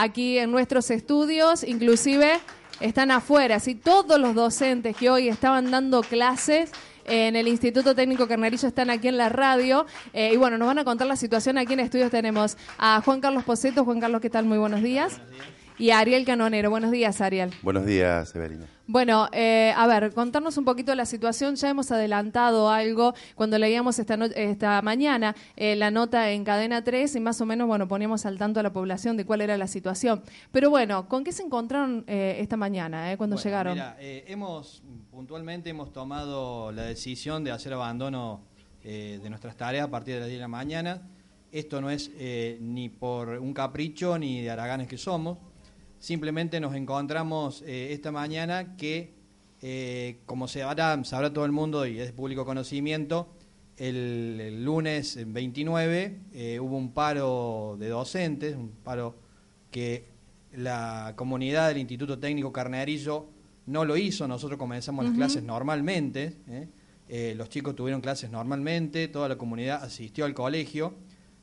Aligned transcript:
aquí 0.00 0.38
en 0.38 0.50
nuestros 0.50 0.90
estudios, 0.90 1.62
inclusive 1.62 2.40
están 2.80 3.10
afuera, 3.10 3.56
así 3.56 3.74
todos 3.74 4.18
los 4.18 4.34
docentes 4.34 4.96
que 4.96 5.10
hoy 5.10 5.28
estaban 5.28 5.70
dando 5.70 6.00
clases 6.02 6.72
en 7.04 7.36
el 7.36 7.48
Instituto 7.48 7.94
Técnico 7.94 8.26
Carnarillo 8.26 8.68
están 8.68 8.88
aquí 8.88 9.08
en 9.08 9.16
la 9.16 9.28
radio. 9.28 9.84
Eh, 10.12 10.30
y 10.32 10.36
bueno, 10.36 10.58
nos 10.58 10.68
van 10.68 10.78
a 10.78 10.84
contar 10.84 11.06
la 11.06 11.16
situación. 11.16 11.58
Aquí 11.58 11.72
en 11.72 11.80
estudios 11.80 12.10
tenemos 12.10 12.56
a 12.78 13.02
Juan 13.04 13.20
Carlos 13.20 13.42
Poseto. 13.44 13.84
Juan 13.84 14.00
Carlos, 14.00 14.20
¿qué 14.20 14.30
tal? 14.30 14.44
Muy 14.44 14.58
buenos 14.58 14.82
días. 14.82 15.18
Buenos 15.18 15.36
días. 15.36 15.48
Y 15.78 15.90
a 15.90 15.98
Ariel 15.98 16.24
Canonero. 16.24 16.70
Buenos 16.70 16.90
días, 16.90 17.20
Ariel. 17.20 17.50
Buenos 17.62 17.84
días, 17.84 18.28
Severina. 18.28 18.66
Bueno, 18.90 19.28
eh, 19.32 19.72
a 19.76 19.86
ver, 19.86 20.12
contarnos 20.12 20.56
un 20.58 20.64
poquito 20.64 20.94
la 20.94 21.06
situación. 21.06 21.56
Ya 21.56 21.70
hemos 21.70 21.90
adelantado 21.90 22.70
algo 22.70 23.14
cuando 23.34 23.58
leíamos 23.58 23.98
esta, 23.98 24.14
esta 24.34 24.82
mañana 24.82 25.34
eh, 25.56 25.76
la 25.76 25.90
nota 25.90 26.30
en 26.30 26.44
Cadena 26.44 26.82
3 26.82 27.16
y 27.16 27.20
más 27.20 27.40
o 27.40 27.46
menos, 27.46 27.68
bueno, 27.68 27.86
poníamos 27.88 28.26
al 28.26 28.36
tanto 28.36 28.60
a 28.60 28.62
la 28.62 28.72
población 28.72 29.16
de 29.16 29.24
cuál 29.24 29.40
era 29.40 29.56
la 29.56 29.66
situación. 29.66 30.22
Pero 30.52 30.70
bueno, 30.70 31.08
¿con 31.08 31.24
qué 31.24 31.32
se 31.32 31.42
encontraron 31.42 32.04
esta 32.06 32.56
mañana 32.56 33.16
cuando 33.16 33.36
llegaron? 33.36 33.74
Mira, 33.74 33.96
hemos 34.00 34.82
puntualmente 35.10 35.70
hemos 35.70 35.92
tomado 35.92 36.72
la 36.72 36.84
decisión 36.84 37.44
de 37.44 37.50
hacer 37.50 37.72
abandono 37.72 38.40
eh, 38.82 39.20
de 39.22 39.28
nuestras 39.28 39.56
tareas 39.56 39.86
a 39.86 39.90
partir 39.90 40.14
de 40.14 40.20
las 40.20 40.28
10 40.28 40.38
de 40.38 40.42
la 40.42 40.48
mañana. 40.48 41.02
Esto 41.52 41.80
no 41.80 41.90
es 41.90 42.10
eh, 42.14 42.56
ni 42.60 42.88
por 42.88 43.28
un 43.28 43.52
capricho 43.52 44.18
ni 44.18 44.40
de 44.40 44.50
haraganes 44.50 44.88
que 44.88 44.96
somos. 44.96 45.36
Simplemente 46.00 46.58
nos 46.58 46.74
encontramos 46.74 47.62
eh, 47.62 47.92
esta 47.92 48.10
mañana 48.10 48.76
que, 48.76 49.14
como 50.26 50.48
se 50.48 50.60
sabrá, 50.60 51.04
sabrá 51.04 51.32
todo 51.32 51.44
el 51.44 51.52
mundo 51.52 51.86
y 51.86 52.00
es 52.00 52.10
público 52.10 52.44
conocimiento, 52.44 53.28
el, 53.76 54.40
el 54.40 54.64
lunes 54.64 55.18
29 55.24 56.58
hubo 56.60 56.76
un 56.76 56.92
paro 56.92 57.76
de 57.78 57.88
docentes, 57.88 58.56
un 58.56 58.70
paro 58.82 59.14
que 59.70 60.08
la 60.52 61.12
comunidad 61.16 61.68
del 61.68 61.78
Instituto 61.78 62.18
Técnico 62.18 62.52
Carnerillo 62.52 63.28
no 63.66 63.84
lo 63.84 63.96
hizo, 63.96 64.26
nosotros 64.26 64.58
comenzamos 64.58 65.04
las 65.04 65.14
clases 65.14 65.42
normalmente, 65.42 66.36
¿eh? 66.48 66.68
Eh, 67.12 67.34
los 67.36 67.48
chicos 67.48 67.74
tuvieron 67.74 68.00
clases 68.00 68.30
normalmente, 68.30 69.08
toda 69.08 69.28
la 69.28 69.36
comunidad 69.36 69.82
asistió 69.82 70.26
al 70.26 70.32
colegio. 70.32 70.94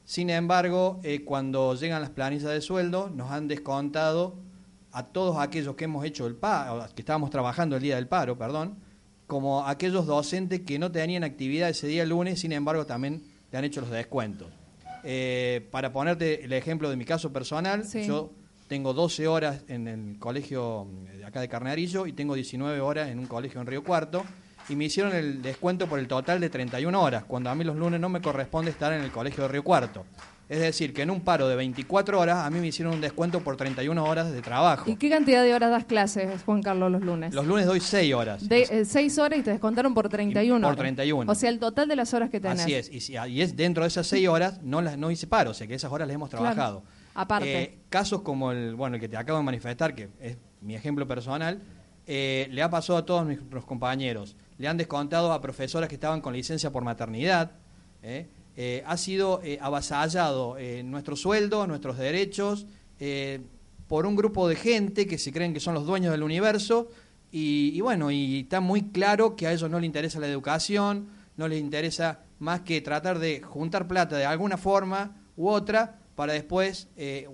Sin 0.05 0.29
embargo, 0.29 1.01
eh, 1.03 1.25
cuando 1.25 1.75
llegan 1.75 1.99
las 1.99 2.11
planillas 2.11 2.49
de 2.51 2.61
sueldo, 2.61 3.09
nos 3.09 3.31
han 3.31 3.49
descontado 3.49 4.37
a 4.97 5.03
todos 5.03 5.37
aquellos 5.37 5.75
que 5.75 5.85
hemos 5.85 6.03
hecho 6.03 6.25
el 6.25 6.33
paro, 6.35 6.83
que 6.95 7.03
estábamos 7.03 7.29
trabajando 7.29 7.75
el 7.75 7.83
día 7.83 7.97
del 7.97 8.07
paro, 8.07 8.35
perdón, 8.35 8.79
como 9.27 9.67
aquellos 9.67 10.07
docentes 10.07 10.61
que 10.61 10.79
no 10.79 10.91
tenían 10.91 11.23
actividad 11.23 11.69
ese 11.69 11.85
día 11.85 12.03
lunes, 12.03 12.39
sin 12.39 12.51
embargo 12.51 12.87
también 12.87 13.21
le 13.51 13.57
han 13.59 13.63
hecho 13.63 13.81
los 13.81 13.91
descuentos. 13.91 14.47
para 15.69 15.93
ponerte 15.93 16.43
el 16.43 16.51
ejemplo 16.51 16.89
de 16.89 16.95
mi 16.95 17.05
caso 17.05 17.31
personal, 17.31 17.83
yo 18.07 18.31
tengo 18.67 18.93
12 18.93 19.27
horas 19.27 19.61
en 19.67 19.87
el 19.87 20.17
colegio 20.17 20.87
de 21.15 21.23
acá 21.23 21.41
de 21.41 21.47
Carnarillo 21.47 22.07
y 22.07 22.13
tengo 22.13 22.33
19 22.33 22.81
horas 22.81 23.09
en 23.09 23.19
un 23.19 23.27
colegio 23.27 23.61
en 23.61 23.67
Río 23.67 23.83
Cuarto 23.83 24.25
y 24.67 24.75
me 24.75 24.85
hicieron 24.85 25.15
el 25.15 25.43
descuento 25.43 25.85
por 25.85 25.99
el 25.99 26.07
total 26.07 26.39
de 26.39 26.49
31 26.49 26.99
horas, 26.99 27.23
cuando 27.25 27.51
a 27.51 27.55
mí 27.55 27.63
los 27.63 27.75
lunes 27.75 27.99
no 27.99 28.09
me 28.09 28.19
corresponde 28.19 28.71
estar 28.71 28.91
en 28.93 29.03
el 29.03 29.11
colegio 29.11 29.43
de 29.43 29.49
Río 29.49 29.63
Cuarto. 29.63 30.05
Es 30.49 30.59
decir, 30.59 30.93
que 30.93 31.01
en 31.01 31.11
un 31.11 31.21
paro 31.21 31.49
de 31.49 31.57
24 31.57 32.19
horas 32.19 32.45
a 32.45 32.49
mí 32.49 32.59
me 32.59 32.67
hicieron 32.67 32.93
un 32.93 33.01
descuento 33.01 33.41
por 33.41 33.57
31 33.57 34.01
horas 34.01 34.31
de 34.31 34.41
trabajo. 34.41 34.89
¿Y 34.89 34.95
qué 34.95 35.09
cantidad 35.09 35.43
de 35.43 35.53
horas 35.53 35.71
das 35.71 35.83
clases, 35.83 36.41
Juan 36.43 36.61
Carlos, 36.61 36.89
los 36.89 37.01
lunes? 37.01 37.33
Los 37.33 37.45
lunes 37.45 37.65
doy 37.65 37.81
6 37.81 38.13
horas. 38.13 38.47
De 38.47 38.85
6 38.85 39.17
eh, 39.17 39.21
horas 39.21 39.39
y 39.39 39.41
te 39.41 39.51
descontaron 39.51 39.93
por 39.93 40.07
31 40.07 40.65
Por 40.65 40.77
31. 40.77 41.29
O 41.29 41.35
sea, 41.35 41.49
el 41.49 41.59
total 41.59 41.89
de 41.89 41.97
las 41.97 42.13
horas 42.13 42.29
que 42.29 42.39
tenés. 42.39 42.61
Así 42.61 42.73
es. 42.73 43.09
Y, 43.09 43.41
es 43.41 43.57
dentro 43.57 43.83
de 43.83 43.89
esas 43.89 44.07
6 44.07 44.27
horas 44.29 44.61
no 44.63 44.81
las 44.81 44.97
no 44.97 45.11
hice 45.11 45.27
paro, 45.27 45.51
o 45.51 45.53
sea 45.53 45.67
que 45.67 45.75
esas 45.75 45.91
horas 45.91 46.07
las 46.07 46.15
hemos 46.15 46.29
trabajado. 46.29 46.83
Aparte. 47.13 47.63
Eh, 47.63 47.79
casos 47.89 48.21
como 48.21 48.51
el, 48.51 48.75
bueno, 48.75 48.95
el 48.95 49.01
que 49.01 49.09
te 49.09 49.17
acabo 49.17 49.39
de 49.39 49.43
manifestar, 49.43 49.95
que 49.95 50.09
es 50.21 50.37
mi 50.61 50.75
ejemplo 50.75 51.07
personal, 51.07 51.61
eh, 52.05 52.47
le 52.51 52.61
ha 52.61 52.69
pasado 52.69 52.97
a 52.99 53.05
todos 53.05 53.25
nuestros 53.25 53.65
compañeros. 53.65 54.37
Le 54.57 54.69
han 54.69 54.77
descontado 54.77 55.33
a 55.33 55.41
profesoras 55.41 55.89
que 55.89 55.95
estaban 55.95 56.21
con 56.21 56.33
licencia 56.33 56.71
por 56.71 56.83
maternidad. 56.83 57.51
Eh, 58.01 58.27
ha 58.85 58.97
sido 58.97 59.41
avasallado 59.61 60.57
nuestro 60.83 61.15
sueldo, 61.15 61.67
nuestros 61.67 61.97
derechos, 61.97 62.65
por 63.87 64.05
un 64.05 64.15
grupo 64.15 64.47
de 64.47 64.55
gente 64.55 65.07
que 65.07 65.17
se 65.17 65.31
creen 65.31 65.53
que 65.53 65.59
son 65.59 65.73
los 65.73 65.85
dueños 65.85 66.11
del 66.11 66.23
universo. 66.23 66.89
Y, 67.31 67.79
bueno, 67.81 68.09
y 68.09 68.41
está 68.41 68.61
muy 68.61 68.83
claro 68.89 69.35
que 69.35 69.47
a 69.47 69.53
ellos 69.53 69.69
no 69.69 69.79
les 69.79 69.87
interesa 69.87 70.19
la 70.19 70.27
educación, 70.27 71.09
no 71.35 71.47
les 71.47 71.59
interesa 71.59 72.21
más 72.39 72.61
que 72.61 72.81
tratar 72.81 73.19
de 73.19 73.41
juntar 73.41 73.87
plata 73.87 74.17
de 74.17 74.25
alguna 74.25 74.57
forma 74.57 75.15
u 75.35 75.49
otra 75.49 75.99
para 76.15 76.33
después 76.33 76.87
eh, 76.95 77.27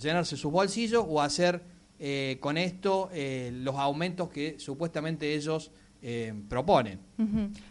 llenarse 0.00 0.36
sus 0.36 0.50
bolsillos 0.50 1.04
o 1.06 1.22
hacer 1.22 1.62
eh, 1.98 2.38
con 2.40 2.58
esto 2.58 3.10
eh, 3.12 3.50
los 3.52 3.76
aumentos 3.76 4.28
que 4.28 4.58
supuestamente 4.58 5.34
ellos 5.34 5.70
proponen. 6.48 7.00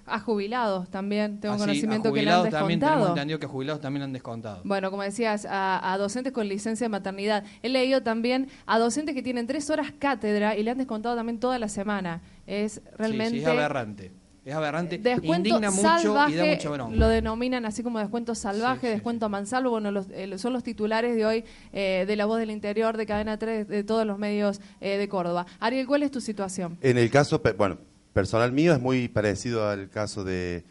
A 0.05 0.19
jubilados 0.19 0.89
también, 0.89 1.39
tengo 1.39 1.55
ah, 1.55 1.57
conocimiento 1.57 2.11
que 2.11 2.21
le 2.21 2.31
han 2.31 2.43
descontado. 2.43 2.59
También 2.59 2.79
tenemos 2.79 3.09
entendido 3.09 3.39
que 3.39 3.45
a 3.45 3.49
jubilados 3.49 3.81
también 3.81 4.03
han 4.03 4.13
descontado. 4.13 4.61
Bueno, 4.63 4.91
como 4.91 5.03
decías, 5.03 5.47
a, 5.49 5.95
docentes 5.97 6.33
con 6.33 6.47
licencia 6.47 6.85
de 6.85 6.89
maternidad. 6.89 7.43
He 7.63 7.69
leído 7.69 8.03
también 8.03 8.49
a 8.65 8.79
docentes 8.79 9.15
que 9.15 9.23
tienen 9.23 9.47
tres 9.47 9.69
horas 9.69 9.93
cátedra 9.97 10.55
y 10.55 10.63
le 10.63 10.71
han 10.71 10.77
descontado 10.77 11.15
también 11.15 11.39
toda 11.39 11.59
la 11.59 11.69
semana. 11.69 12.21
Es 12.45 12.81
realmente... 12.97 13.31
Sí, 13.31 13.39
sí, 13.39 13.41
es 13.41 13.47
aberrante 13.47 14.11
es 14.47 14.55
aberrante, 14.55 14.95
indigna 15.23 15.71
mucho 15.71 16.29
y 16.29 16.35
da 16.35 16.45
mucha 16.45 16.69
bronca. 16.69 16.95
Lo 16.95 17.09
denominan 17.09 17.65
así 17.65 17.83
como 17.83 17.99
descuento 17.99 18.33
salvaje, 18.33 18.87
descuento 18.87 19.25
a 19.25 19.29
mansalvo, 19.29 19.71
bueno, 19.71 19.91
los, 19.91 20.07
eh, 20.09 20.37
son 20.37 20.53
los 20.53 20.63
titulares 20.63 21.17
de 21.17 21.25
hoy 21.25 21.43
eh, 21.73 22.05
de 22.07 22.15
La 22.15 22.25
Voz 22.25 22.39
del 22.39 22.51
Interior, 22.51 22.95
de 22.95 23.05
Cadena 23.05 23.37
3, 23.37 23.67
de 23.67 23.83
todos 23.83 24.07
los 24.07 24.17
medios 24.17 24.61
eh, 24.79 24.97
de 24.97 25.09
Córdoba. 25.09 25.45
Ariel, 25.59 25.85
¿cuál 25.85 26.03
es 26.03 26.11
tu 26.11 26.21
situación? 26.21 26.77
En 26.81 26.97
el 26.97 27.11
caso, 27.11 27.41
bueno, 27.57 27.77
personal 28.13 28.51
mío 28.51 28.73
es 28.73 28.79
muy 28.79 29.07
parecido 29.07 29.67
al 29.67 29.89
caso 29.89 30.23
de, 30.23 30.63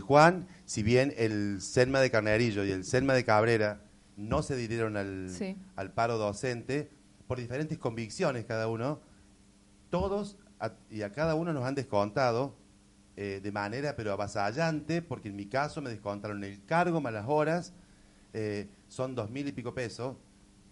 Juan, 0.00 0.48
si 0.64 0.82
bien 0.82 1.14
el 1.16 1.60
Selma 1.60 2.00
de 2.00 2.10
Carnerillo 2.10 2.64
y 2.64 2.72
el 2.72 2.84
Selma 2.84 3.14
de 3.14 3.24
Cabrera 3.24 3.80
no 4.16 4.42
se 4.42 4.56
dirigieron 4.56 4.96
al, 4.96 5.30
al 5.76 5.92
paro 5.92 6.18
docente 6.18 6.90
por 7.28 7.38
diferentes 7.38 7.78
convicciones 7.78 8.44
cada 8.44 8.66
uno, 8.66 9.00
todos 9.90 10.36
y 10.90 11.02
a 11.02 11.12
cada 11.12 11.34
uno 11.34 11.52
nos 11.52 11.64
han 11.64 11.74
descontado 11.74 12.56
eh, 13.16 13.40
de 13.40 13.52
manera 13.52 13.94
pero 13.94 14.12
avasallante, 14.12 15.00
porque 15.00 15.28
en 15.28 15.36
mi 15.36 15.46
caso 15.46 15.80
me 15.80 15.90
descontaron 15.90 16.42
el 16.42 16.64
cargo 16.64 17.00
más 17.00 17.12
las 17.12 17.28
horas, 17.28 17.72
eh, 18.32 18.66
son 18.88 19.14
dos 19.14 19.30
mil 19.30 19.46
y 19.46 19.52
pico 19.52 19.72
pesos, 19.72 20.16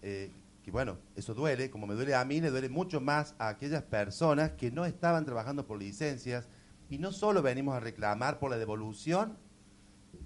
eh, 0.03 0.31
que 0.63 0.71
bueno, 0.71 0.99
eso 1.17 1.35
duele, 1.35 1.71
como 1.71 1.87
me 1.87 1.95
duele 1.95 2.15
a 2.15 2.25
mí, 2.25 2.41
le 2.41 2.51
duele 2.51 2.69
mucho 2.69 3.01
más 3.01 3.35
a 3.39 3.49
aquellas 3.49 3.83
personas 3.83 4.53
que 4.53 4.71
no 4.71 4.85
estaban 4.85 5.25
trabajando 5.25 5.67
por 5.67 5.79
licencias, 5.79 6.49
y 6.89 6.99
no 6.99 7.13
solo 7.13 7.43
venimos 7.43 7.75
a 7.75 7.81
reclamar 7.81 8.39
por 8.39 8.51
la 8.51 8.59
devolución 8.59 9.39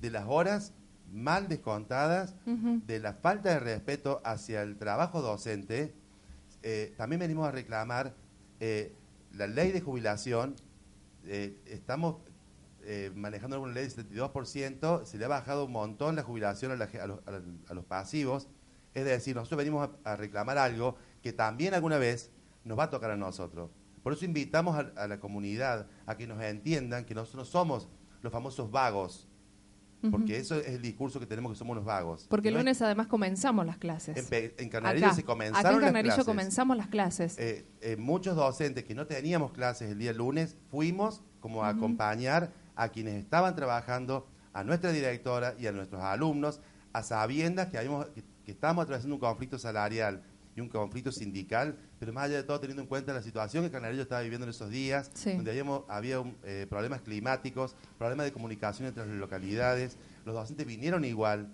de 0.00 0.10
las 0.10 0.26
horas 0.26 0.72
mal 1.12 1.48
descontadas, 1.48 2.34
de 2.44 2.98
la 2.98 3.14
falta 3.14 3.50
de 3.50 3.60
respeto 3.60 4.20
hacia 4.24 4.62
el 4.62 4.76
trabajo 4.76 5.22
docente, 5.22 5.94
también 6.96 7.20
venimos 7.20 7.46
a 7.46 7.52
reclamar 7.52 8.14
la 8.58 9.46
ley 9.46 9.70
de 9.70 9.80
jubilación 9.80 10.56
eh, 11.28 11.58
estamos 11.66 12.16
eh, 12.84 13.10
manejando 13.14 13.56
alguna 13.56 13.74
ley 13.74 13.88
del 13.88 14.08
72%, 14.08 15.04
se 15.04 15.18
le 15.18 15.24
ha 15.24 15.28
bajado 15.28 15.64
un 15.64 15.72
montón 15.72 16.14
la 16.14 16.22
jubilación 16.22 16.70
a, 16.70 16.76
los, 17.74 17.84
pasivos. 17.84 18.48
Es 18.96 19.04
decir, 19.04 19.36
nosotros 19.36 19.58
venimos 19.58 19.90
a, 20.04 20.16
reclamar 20.16 20.56
algo 20.56 20.96
que 21.22 21.30
también 21.30 21.74
alguna 21.74 21.98
vez 21.98 22.30
nos 22.64 22.78
va 22.78 22.84
a 22.84 22.90
tocar 22.90 23.10
a 23.10 23.16
nosotros. 23.16 23.70
Por 24.02 24.14
eso 24.14 24.24
invitamos 24.24 24.74
a, 24.96 25.06
la 25.06 25.20
comunidad 25.20 25.86
a 26.06 26.16
que 26.16 26.26
nos 26.26 26.42
entiendan 26.42 27.04
que 27.04 27.14
nosotros 27.14 27.46
somos 27.46 27.90
los 28.22 28.32
famosos 28.32 28.70
vagos, 28.70 29.28
porque 30.10 30.38
eso 30.38 30.54
es 30.54 30.68
el 30.68 30.80
discurso 30.80 31.20
que 31.20 31.26
tenemos 31.26 31.52
que 31.52 31.58
somos 31.58 31.72
unos 31.72 31.84
vagos. 31.84 32.26
Porque 32.30 32.48
el 32.48 32.54
lunes 32.54 32.80
además 32.80 33.06
comenzamos 33.06 33.66
las 33.66 33.76
clases. 33.76 34.16
En, 34.16 34.54
en 34.56 34.68
Canarillo 34.70 35.12
se 35.12 35.24
comenzaron 35.24 35.66
Acá 35.66 35.88
en 35.88 35.92
Canarillo 35.92 36.24
comenzamos 36.24 36.76
las 36.78 36.86
clases. 36.86 37.36
Eh, 37.38 37.66
eh, 37.82 37.96
muchos 37.96 38.34
docentes 38.34 38.84
que 38.84 38.94
no 38.94 39.06
teníamos 39.06 39.52
clases 39.52 39.90
el 39.90 39.98
día 39.98 40.14
lunes 40.14 40.56
fuimos 40.70 41.22
como 41.40 41.64
a 41.64 41.68
acompañar 41.68 42.50
a 42.76 42.88
quienes 42.88 43.16
estaban 43.16 43.54
trabajando, 43.54 44.26
a 44.54 44.64
nuestra 44.64 44.90
directora 44.90 45.54
y 45.58 45.66
a 45.66 45.72
nuestros 45.72 46.02
alumnos, 46.02 46.62
a 46.94 47.02
sabiendas 47.02 47.68
que, 47.68 47.76
habíamos, 47.76 48.06
que, 48.06 48.22
estábamos 48.52 48.84
atravesando 48.84 49.14
un 49.14 49.20
conflicto 49.20 49.58
salarial 49.58 50.22
y 50.54 50.60
un 50.60 50.68
conflicto 50.68 51.12
sindical, 51.12 51.76
pero 51.98 52.12
más 52.12 52.24
allá 52.24 52.36
de 52.36 52.42
todo 52.42 52.58
teniendo 52.58 52.82
en 52.82 52.88
cuenta 52.88 53.12
la 53.12 53.22
situación 53.22 53.62
que 53.62 53.70
Canarillo 53.70 54.02
estaba 54.02 54.22
viviendo 54.22 54.46
en 54.46 54.50
esos 54.50 54.70
días, 54.70 55.10
donde 55.24 55.50
habíamos, 55.50 55.82
había 55.88 56.22
eh, 56.44 56.66
problemas 56.68 57.02
climáticos, 57.02 57.76
problemas 57.98 58.24
de 58.24 58.32
comunicación 58.32 58.88
entre 58.88 59.06
las 59.06 59.16
localidades, 59.16 59.98
los 60.24 60.34
docentes 60.34 60.66
vinieron 60.66 61.04
igual 61.04 61.52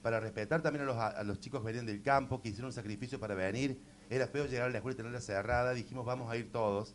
para 0.00 0.20
respetar 0.20 0.62
también 0.62 0.84
a 0.84 0.86
los, 0.86 0.96
a 0.96 1.24
los 1.24 1.40
chicos 1.40 1.60
que 1.60 1.66
venían 1.66 1.86
del 1.86 2.00
campo, 2.00 2.40
que 2.40 2.50
hicieron 2.50 2.66
un 2.68 2.72
sacrificio 2.72 3.18
para 3.18 3.34
venir, 3.34 3.80
era 4.08 4.28
feo 4.28 4.46
llegar 4.46 4.68
a 4.68 4.70
la 4.70 4.78
escuela 4.78 4.94
y 4.94 4.96
tenerla 4.96 5.20
cerrada, 5.20 5.72
dijimos 5.72 6.06
vamos 6.06 6.30
a 6.30 6.36
ir 6.36 6.52
todos. 6.52 6.94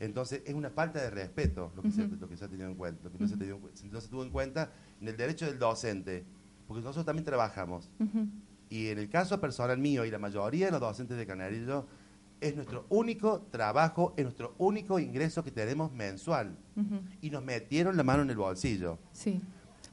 Entonces 0.00 0.42
es 0.44 0.52
una 0.52 0.68
falta 0.68 1.00
de 1.00 1.08
respeto 1.08 1.72
lo 1.74 1.80
que, 1.80 1.90
se, 1.90 2.06
lo 2.06 2.28
que 2.28 2.36
se 2.36 2.44
ha 2.44 2.48
tenido 2.48 2.68
en 2.68 2.74
cuenta, 2.74 3.04
lo 3.04 3.12
que 3.12 3.18
no, 3.18 3.28
se, 4.00 4.08
tuvo 4.08 4.22
en 4.22 4.30
cuenta 4.30 4.70
en 5.00 5.08
el 5.08 5.16
derecho 5.16 5.46
del 5.46 5.58
docente, 5.58 6.26
porque 6.66 6.82
nosotros 6.82 7.06
también 7.06 7.24
trabajamos 7.24 7.90
Y 8.72 8.88
en 8.88 8.98
el 8.98 9.10
caso 9.10 9.38
personal 9.38 9.76
mío 9.76 10.06
y 10.06 10.10
la 10.10 10.18
mayoría 10.18 10.64
de 10.64 10.72
los 10.72 10.80
docentes 10.80 11.18
de 11.18 11.26
Canarillo, 11.26 11.84
es 12.40 12.56
nuestro 12.56 12.86
único 12.88 13.42
trabajo, 13.50 14.14
es 14.16 14.24
nuestro 14.24 14.54
único 14.56 14.98
ingreso 14.98 15.44
que 15.44 15.50
tenemos 15.50 15.92
mensual. 15.92 16.56
Y 17.20 17.28
nos 17.28 17.44
metieron 17.44 17.98
la 17.98 18.02
mano 18.02 18.22
en 18.22 18.30
el 18.30 18.36
bolsillo. 18.38 18.98
Sí. 19.12 19.42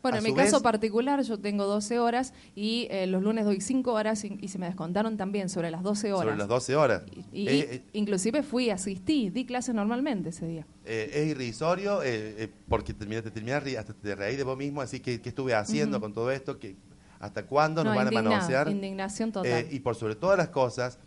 Bueno, 0.01 0.19
en 0.19 0.23
mi 0.23 0.33
caso 0.33 0.61
particular 0.61 1.21
yo 1.23 1.37
tengo 1.37 1.65
12 1.65 1.99
horas 1.99 2.33
y 2.55 2.87
eh, 2.89 3.05
los 3.05 3.21
lunes 3.21 3.43
doy 3.43 3.59
5 3.59 3.91
horas 3.91 4.23
y, 4.23 4.47
se 4.47 4.57
me 4.57 4.67
descontaron 4.67 5.17
también 5.17 5.49
sobre 5.49 5.71
las 5.71 5.83
12 5.83 6.13
horas. 6.13 6.23
Sobre 6.23 6.37
las 6.37 6.47
12 6.47 6.75
horas. 6.77 7.03
Y, 7.33 7.49
eh, 7.49 7.67
eh, 7.69 7.83
inclusive 7.91 8.43
fui, 8.43 8.69
asistí, 8.69 9.29
di 9.29 9.43
clases 9.43 9.75
normalmente 9.75 10.29
ese 10.29 10.47
día. 10.47 10.65
es 10.85 11.27
irrisorio 11.27 11.99
porque 12.69 12.93
te 12.93 13.29
terminas 13.29 13.61
hasta 13.77 13.93
te 13.93 14.15
reí 14.15 14.37
de 14.37 14.43
vos 14.43 14.57
mismo, 14.57 14.79
así 14.79 15.01
que 15.01 15.19
¿qué 15.19 15.27
estuve 15.27 15.53
haciendo 15.53 15.99
con 15.99 16.13
todo 16.13 16.31
esto? 16.31 16.57
que 16.57 16.77
¿Hasta 17.19 17.45
cuándo 17.45 17.83
nos 17.83 17.95
van 17.95 18.07
a 18.07 18.11
manosear? 18.11 18.69
Indignación 18.69 19.31
total. 19.31 19.67
y 19.69 19.79
por 19.79 19.95
sobre 19.95 20.15
todas 20.15 20.37
las 20.37 20.49
cosas, 20.49 20.99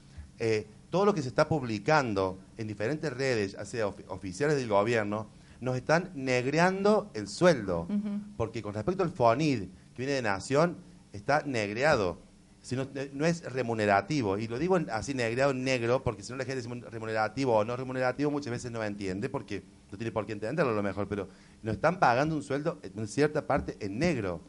todo 0.91 1.06
lo 1.06 1.14
que 1.14 1.23
se 1.23 1.29
está 1.29 1.49
publicando 1.49 2.38
en 2.59 2.69
diferentes 2.69 3.12
redes, 3.12 3.56
sea 3.64 3.87
oficiales 3.87 4.56
del 4.56 4.69
gobierno, 4.69 5.29
nos 5.62 5.76
están 5.76 6.11
negreando 6.14 7.11
el 7.14 7.29
sueldo. 7.29 7.88
Porque 8.37 8.62
con 8.62 8.75
respecto 8.75 9.03
al 9.03 9.11
FONID, 9.11 9.62
que 9.94 9.97
viene 9.97 10.12
de 10.12 10.23
Nación, 10.23 10.76
está 11.12 11.43
negreado. 11.47 12.19
sino 12.61 12.87
eh, 12.94 13.11
no, 13.14 13.25
es 13.25 13.43
remunerativo. 13.50 14.38
Y 14.38 14.49
lo 14.49 14.59
digo 14.59 14.79
así 14.91 15.14
negreado 15.14 15.53
en 15.53 15.64
negro, 15.64 16.03
porque 16.03 16.23
si 16.23 16.32
no 16.32 16.38
la 16.38 16.44
gente 16.44 16.62
dice 16.62 16.91
remunerativo 16.91 17.56
o 17.56 17.64
no 17.64 17.76
remunerativo, 17.76 18.31
muchas 18.31 18.50
veces 18.50 18.70
no 18.70 18.82
entiende, 18.82 19.29
porque 19.29 19.62
no 19.91 19.99
tiene 19.99 20.11
por 20.12 20.26
qué 20.26 20.32
entenderlo 20.32 20.73
a 20.73 20.75
lo 20.75 20.82
mejor, 20.82 21.09
pero 21.09 21.29
nos 21.62 21.75
están 21.75 21.99
pagando 21.99 22.35
un 22.35 22.43
sueldo 22.43 22.81
en 22.82 23.06
cierta 23.06 23.47
parte 23.47 23.76
en 23.81 23.99
negro. 23.99 24.41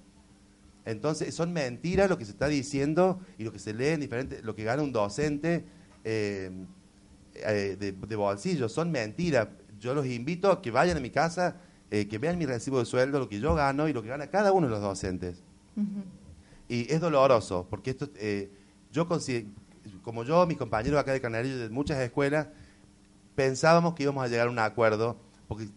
Entonces, 0.85 1.33
son 1.33 1.53
mentiras 1.53 2.09
lo 2.09 2.17
que 2.17 2.25
se 2.25 2.31
está 2.31 2.47
diciendo 2.47 3.19
y 3.37 3.43
lo 3.43 3.51
que 3.51 3.59
se 3.59 3.73
lee 3.73 3.89
en 3.89 4.01
diferentes, 4.01 4.43
lo 4.43 4.55
que 4.55 4.63
gana 4.63 4.83
un 4.83 4.91
docente 4.91 5.65
eh, 6.03 6.51
eh, 7.35 7.77
de, 7.79 7.91
de 7.93 8.15
bolsillo, 8.15 8.67
son 8.67 8.91
mentiras 8.91 9.47
yo 9.83 9.93
los 9.93 10.05
invito 10.05 10.49
a 10.49 10.61
que 10.61 10.71
vayan 10.71 10.95
a 10.95 10.99
mi 11.01 11.09
casa, 11.09 11.57
eh, 11.91 12.07
que 12.07 12.17
vean 12.17 12.37
mi 12.37 12.45
recibo 12.45 12.79
de 12.79 12.85
sueldo, 12.85 13.19
lo 13.19 13.27
que 13.27 13.39
yo 13.39 13.53
gano 13.53 13.89
y 13.89 13.93
lo 13.93 14.01
que 14.01 14.07
gana 14.07 14.27
cada 14.27 14.53
uno 14.53 14.67
de 14.67 14.71
los 14.71 14.81
docentes. 14.81 15.43
Y 16.69 16.91
es 16.91 17.01
doloroso, 17.01 17.67
porque 17.69 17.91
esto, 17.91 18.09
eh, 18.15 18.49
yo 18.91 19.07
como 20.01 20.23
yo, 20.23 20.47
mis 20.47 20.57
compañeros 20.57 20.99
acá 20.99 21.11
de 21.11 21.19
Canarillo 21.19 21.59
de 21.59 21.69
muchas 21.69 21.99
escuelas, 21.99 22.47
pensábamos 23.35 23.93
que 23.93 24.03
íbamos 24.03 24.23
a 24.23 24.29
llegar 24.29 24.47
a 24.47 24.51
un 24.51 24.59
acuerdo, 24.59 25.17
porque 25.49 25.67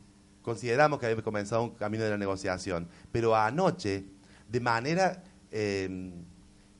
consideramos 0.42 1.00
que 1.00 1.06
había 1.06 1.22
comenzado 1.24 1.64
un 1.64 1.70
camino 1.70 2.04
de 2.04 2.10
la 2.10 2.18
negociación. 2.18 2.88
Pero 3.10 3.34
anoche, 3.34 4.04
de 4.48 4.60
manera 4.60 5.22
eh, 5.50 6.12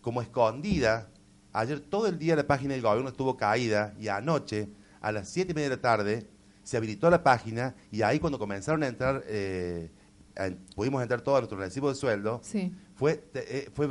como 0.00 0.22
escondida, 0.22 1.08
ayer 1.52 1.80
todo 1.80 2.06
el 2.06 2.18
día 2.18 2.36
la 2.36 2.46
página 2.46 2.74
del 2.74 2.82
gobierno 2.82 3.08
estuvo 3.08 3.36
caída 3.36 3.94
y 3.98 4.08
anoche, 4.08 4.68
a 5.00 5.12
las 5.12 5.28
siete 5.28 5.52
y 5.52 5.54
media 5.54 5.70
de 5.70 5.76
la 5.76 5.82
tarde, 5.82 6.28
se 6.62 6.76
habilitó 6.76 7.10
la 7.10 7.22
página 7.22 7.74
y 7.90 8.02
ahí 8.02 8.18
cuando 8.18 8.38
comenzaron 8.38 8.82
a 8.82 8.88
entrar, 8.88 9.24
eh, 9.26 9.90
pudimos 10.74 11.00
entrar 11.02 11.20
todo 11.20 11.36
a 11.36 11.40
nuestro 11.40 11.58
recibo 11.58 11.88
de 11.88 11.94
sueldo, 11.94 12.40
fue, 12.94 13.24
eh, 13.34 13.70
fue 13.72 13.88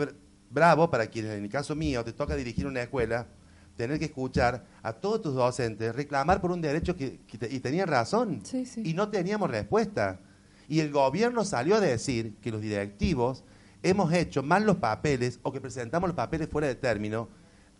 bravo 0.49 0.89
para 0.89 1.07
quienes, 1.07 1.31
en 1.31 1.43
el 1.43 1.49
caso 1.49 1.75
mío, 1.75 2.03
te 2.03 2.13
toca 2.13 2.35
dirigir 2.35 2.67
una 2.67 2.81
escuela, 2.81 3.27
tener 3.75 3.99
que 3.99 4.05
escuchar 4.05 4.65
a 4.83 4.93
todos 4.93 5.21
tus 5.21 5.35
docentes 5.35 5.95
reclamar 5.95 6.39
por 6.39 6.51
un 6.51 6.61
derecho 6.61 6.95
que, 6.95 7.19
y 7.49 7.59
tenían 7.59 7.87
razón. 7.87 8.41
Y 8.83 8.93
no 8.93 9.09
teníamos 9.09 9.49
respuesta. 9.49 10.19
Y 10.67 10.79
el 10.79 10.91
gobierno 10.91 11.43
salió 11.43 11.75
a 11.75 11.79
decir 11.79 12.35
que 12.41 12.51
los 12.51 12.61
directivos 12.61 13.43
hemos 13.85 14.11
hecho 14.11 14.41
mal 14.41 14.65
los 14.65 14.77
papeles 14.77 15.39
o 15.43 15.51
que 15.51 15.61
presentamos 15.61 16.09
los 16.09 16.15
papeles 16.15 16.49
fuera 16.49 16.67
de 16.67 16.73
término, 16.73 17.29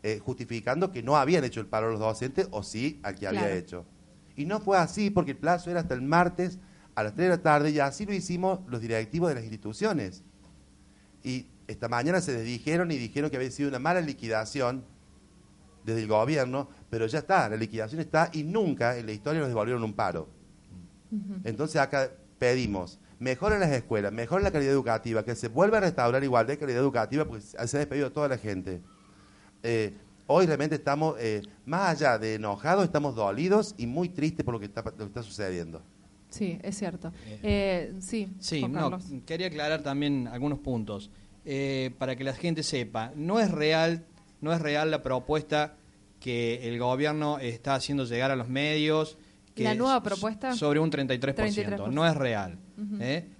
eh, 0.04 0.22
justificando 0.24 0.92
que 0.92 1.02
no 1.02 1.18
habían 1.18 1.44
hecho 1.44 1.60
el 1.60 1.66
paro 1.66 1.90
los 1.90 2.00
docentes 2.00 2.48
o 2.52 2.62
sí 2.62 3.00
al 3.02 3.16
que 3.16 3.28
había 3.28 3.52
hecho. 3.52 3.86
Y 4.36 4.46
no 4.46 4.60
fue 4.60 4.78
así 4.78 5.10
porque 5.10 5.32
el 5.32 5.38
plazo 5.38 5.72
era 5.72 5.80
hasta 5.80 5.96
el 5.96 6.04
martes 6.04 6.60
a 6.94 7.02
las 7.02 7.16
3 7.16 7.26
de 7.26 7.30
la 7.38 7.42
tarde 7.42 7.72
y 7.72 7.80
así 7.80 8.06
lo 8.06 8.14
hicimos 8.14 8.60
los 8.68 8.82
directivos 8.82 9.30
de 9.30 9.36
las 9.36 9.44
instituciones. 9.44 10.24
Y 11.24 11.48
esta 11.68 11.90
mañana 11.90 12.22
se 12.22 12.40
dijeron 12.44 12.92
y 12.92 12.98
dijeron 12.98 13.32
que 13.32 13.38
había 13.38 13.50
sido 13.50 13.70
una 13.70 13.80
mala 13.80 14.00
liquidación 14.00 14.86
desde 15.84 16.02
el 16.02 16.08
gobierno, 16.08 16.70
pero 16.92 17.08
ya 17.08 17.20
está, 17.20 17.50
la 17.50 17.58
liquidación 17.58 18.00
está 18.00 18.30
y 18.32 18.44
nunca 18.44 18.96
en 18.96 19.08
la 19.08 19.12
historia 19.12 19.40
nos 19.40 19.50
devolvieron 19.50 19.84
un 19.84 19.94
paro. 19.94 20.30
Entonces 21.44 21.82
acá 21.82 22.12
pedimos, 22.38 23.00
mejoren 23.20 23.60
las 23.60 23.72
escuelas, 23.72 24.12
mejoren 24.12 24.44
la 24.44 24.52
calidad 24.52 24.74
educativa, 24.74 25.24
que 25.24 25.36
se 25.36 25.48
vuelva 25.48 25.78
a 25.78 25.82
restaurar 25.82 26.24
igualdad 26.24 26.54
de 26.54 26.58
calidad 26.60 26.80
educativa, 26.80 27.26
porque 27.26 27.42
se 27.42 27.58
ha 27.58 27.80
despedido 27.80 28.08
a 28.08 28.10
toda 28.12 28.28
la 28.28 28.38
gente. 28.38 28.82
Eh, 29.64 29.94
Hoy 30.28 30.48
realmente 30.48 30.76
estamos, 30.76 31.16
eh, 31.20 31.44
más 31.66 31.90
allá 31.90 32.18
de 32.18 32.36
enojados, 32.36 32.84
estamos 32.84 33.16
dolidos 33.16 33.76
y 33.78 33.86
muy 33.86 34.10
tristes 34.10 34.44
por 34.44 34.56
lo 34.56 34.60
que 34.60 34.66
está, 34.66 34.84
está 35.00 35.22
sucediendo. 35.22 35.84
Sí, 36.30 36.58
es 36.64 36.78
cierto. 36.78 37.14
Eh, 37.44 37.94
sí, 38.00 38.30
sí 38.40 38.68
no, 38.68 38.98
quería 39.26 39.48
aclarar 39.48 39.84
también 39.84 40.28
algunos 40.28 40.60
puntos. 40.60 41.12
Eh, 41.46 41.92
para 42.00 42.16
que 42.16 42.24
la 42.24 42.34
gente 42.34 42.64
sepa, 42.64 43.12
no 43.16 43.40
es 43.40 43.52
real, 43.52 44.04
no 44.42 44.52
es 44.52 44.60
real 44.60 44.90
la 44.90 45.04
propuesta 45.04 45.76
que 46.20 46.68
el 46.68 46.80
gobierno 46.80 47.38
está 47.38 47.76
haciendo 47.76 48.04
llegar 48.06 48.32
a 48.32 48.36
los 48.36 48.50
medios. 48.50 49.20
Que 49.54 49.64
¿La 49.64 49.76
nueva 49.76 50.02
propuesta? 50.02 50.56
Sobre 50.56 50.80
un 50.80 50.90
33%. 50.90 51.92
No 51.92 52.08
es 52.08 52.18
real. 52.18 52.58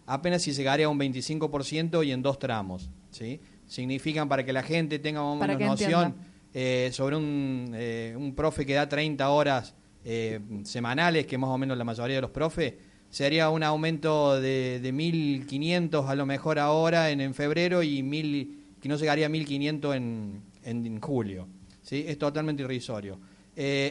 Apenas 0.06 0.42
si 0.42 0.52
llegaría 0.52 0.86
a 0.86 0.90
un 0.90 1.00
25% 1.00 2.06
y 2.06 2.12
en 2.12 2.22
dos 2.22 2.40
tramos. 2.40 2.90
¿sí? 3.12 3.40
Significan 3.68 4.30
para 4.30 4.46
que 4.46 4.54
la 4.54 4.64
gente 4.64 5.00
tenga 5.00 5.22
más 5.22 5.34
o 5.34 5.36
menos 5.36 5.60
noción 5.60 6.16
eh, 6.58 6.90
sobre 6.94 7.18
un, 7.18 7.72
eh, 7.74 8.16
un, 8.18 8.34
profe 8.34 8.66
que 8.66 8.74
da 8.74 8.88
30 8.88 9.30
horas 9.30 9.76
eh, 10.06 10.40
semanales, 10.64 11.26
que 11.26 11.38
más 11.38 11.50
o 11.50 11.58
menos 11.58 11.78
la 11.78 11.84
mayoría 11.84 12.16
de 12.16 12.22
los 12.22 12.32
profes, 12.32 12.76
sería 13.10 13.50
un 13.50 13.62
aumento 13.62 14.40
de, 14.40 14.80
de 14.80 14.94
1.500 14.94 16.08
a 16.08 16.16
lo 16.16 16.26
mejor 16.26 16.58
ahora 16.58 17.10
en, 17.10 17.20
en 17.20 17.34
febrero 17.34 17.84
y 17.84 18.02
mil, 18.04 18.64
que 18.80 18.88
no 18.88 18.96
llegaría 18.96 19.28
a 19.28 19.30
1.500 19.30 19.96
en, 19.98 20.44
en, 20.64 21.02
julio. 21.02 21.50
¿sí? 21.82 22.06
Es 22.08 22.18
totalmente 22.18 22.64
irrisorio. 22.64 23.20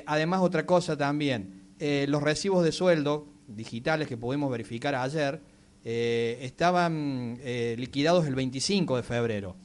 además, 0.06 0.40
otra 0.40 0.64
cosa 0.64 0.96
también, 0.96 1.68
los 1.78 2.22
recibos 2.22 2.64
de 2.64 2.72
sueldo 2.72 3.26
digitales 3.46 4.08
que 4.08 4.16
pudimos 4.16 4.50
verificar 4.50 4.94
ayer 4.94 5.40
estaban 5.84 7.38
liquidados 7.76 8.26
el 8.26 8.34
25 8.34 8.96
de 8.96 9.02
febrero. 9.02 9.56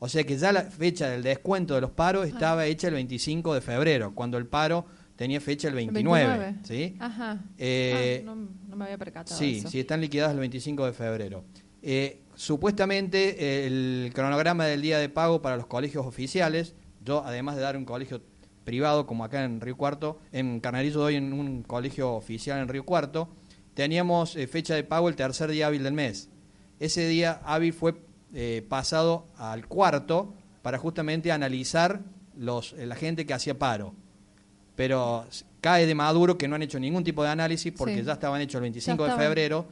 O 0.00 0.08
sea 0.08 0.24
que 0.24 0.36
ya 0.36 0.52
la 0.52 0.62
fecha 0.62 1.08
del 1.08 1.22
descuento 1.22 1.74
de 1.74 1.80
los 1.80 1.90
paros 1.90 2.26
estaba 2.26 2.66
hecha 2.66 2.88
el 2.88 2.94
25 2.94 3.54
de 3.54 3.60
febrero, 3.60 4.14
cuando 4.14 4.38
el 4.38 4.46
paro 4.46 4.86
tenía 5.16 5.40
fecha 5.40 5.66
el 5.66 5.74
29. 5.74 6.58
¿sí? 6.62 6.96
Ajá. 7.00 7.42
Eh, 7.58 8.24
ah, 8.26 8.34
no, 8.68 8.76
me 8.76 8.84
había 8.84 8.98
percatado. 8.98 9.36
Sí, 9.36 9.64
sí, 9.68 9.80
están 9.80 10.00
liquidadas 10.00 10.32
el 10.32 10.38
25 10.38 10.86
de 10.86 10.92
febrero. 10.92 11.44
Eh, 11.82 12.22
supuestamente 12.36 13.66
el 13.66 14.12
cronograma 14.14 14.66
del 14.66 14.82
día 14.82 14.98
de 14.98 15.08
pago 15.08 15.42
para 15.42 15.56
los 15.56 15.66
colegios 15.66 16.06
oficiales, 16.06 16.76
yo 17.04 17.24
además 17.24 17.56
de 17.56 17.62
dar 17.62 17.76
un 17.76 17.84
colegio 17.84 18.22
privado 18.68 19.06
como 19.06 19.24
acá 19.24 19.44
en 19.44 19.62
Río 19.62 19.78
Cuarto, 19.78 20.18
en 20.30 20.60
Carnerillo 20.60 21.00
doy 21.00 21.14
en 21.14 21.32
un 21.32 21.62
colegio 21.62 22.12
oficial 22.12 22.58
en 22.58 22.68
Río 22.68 22.84
Cuarto, 22.84 23.30
teníamos 23.72 24.36
eh, 24.36 24.46
fecha 24.46 24.74
de 24.74 24.84
pago 24.84 25.08
el 25.08 25.16
tercer 25.16 25.50
día 25.50 25.68
hábil 25.68 25.82
del 25.82 25.94
mes. 25.94 26.28
Ese 26.78 27.08
día 27.08 27.40
hábil 27.46 27.72
fue 27.72 27.94
eh, 28.34 28.62
pasado 28.68 29.26
al 29.38 29.66
cuarto 29.68 30.34
para 30.60 30.76
justamente 30.76 31.32
analizar 31.32 32.02
los, 32.36 32.74
la 32.74 32.94
gente 32.94 33.24
que 33.24 33.32
hacía 33.32 33.58
paro. 33.58 33.94
Pero 34.76 35.24
cae 35.62 35.86
de 35.86 35.94
Maduro 35.94 36.36
que 36.36 36.46
no 36.46 36.56
han 36.56 36.62
hecho 36.62 36.78
ningún 36.78 37.04
tipo 37.04 37.22
de 37.22 37.30
análisis 37.30 37.72
porque 37.72 38.04
ya 38.04 38.12
estaban 38.12 38.42
hechos 38.42 38.56
el 38.56 38.64
25 38.64 39.02
de 39.02 39.12
febrero. 39.12 39.66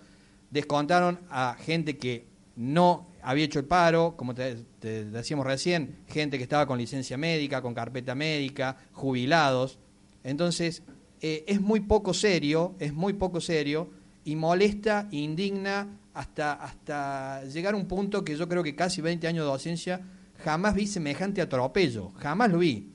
Descontaron 0.51 1.21
a 1.29 1.55
gente 1.61 1.99
que 1.99 2.25
no 2.57 3.09
había 3.27 3.45
hecho 3.45 3.59
el 3.59 3.65
paro, 3.65 4.15
como 4.17 4.37
te, 4.37 4.65
decíamos 4.81 5.45
recién, 5.45 5.97
gente 6.07 6.37
que 6.37 6.45
estaba 6.45 6.65
con 6.65 6.79
licencia 6.79 7.17
médica, 7.17 7.61
con 7.61 7.75
carpeta 7.75 8.15
médica, 8.15 8.77
jubilados. 8.93 9.81
Entonces, 10.23 10.85
eh, 11.21 11.45
es 11.49 11.61
muy 11.61 11.81
poco 11.81 12.15
serio, 12.15 12.77
es 12.79 12.95
muy 12.95 13.15
poco 13.15 13.41
serio 13.41 13.91
y 14.23 14.37
molesta, 14.37 15.09
indigna 15.11 15.89
hasta, 16.15 16.53
hasta 16.53 17.43
llegar 17.47 17.75
a 17.75 17.77
un 17.77 17.89
punto 17.89 18.25
que 18.25 18.37
yo 18.37 18.49
creo 18.49 18.63
que 18.63 18.77
casi 18.77 19.01
20 19.01 19.27
años 19.27 19.45
de 19.45 19.51
docencia 19.51 20.01
jamás 20.45 20.77
vi 20.77 20.87
semejante 20.87 21.43
atropello, 21.43 22.13
jamás 22.19 22.53
lo 22.53 22.59
vi. 22.59 22.93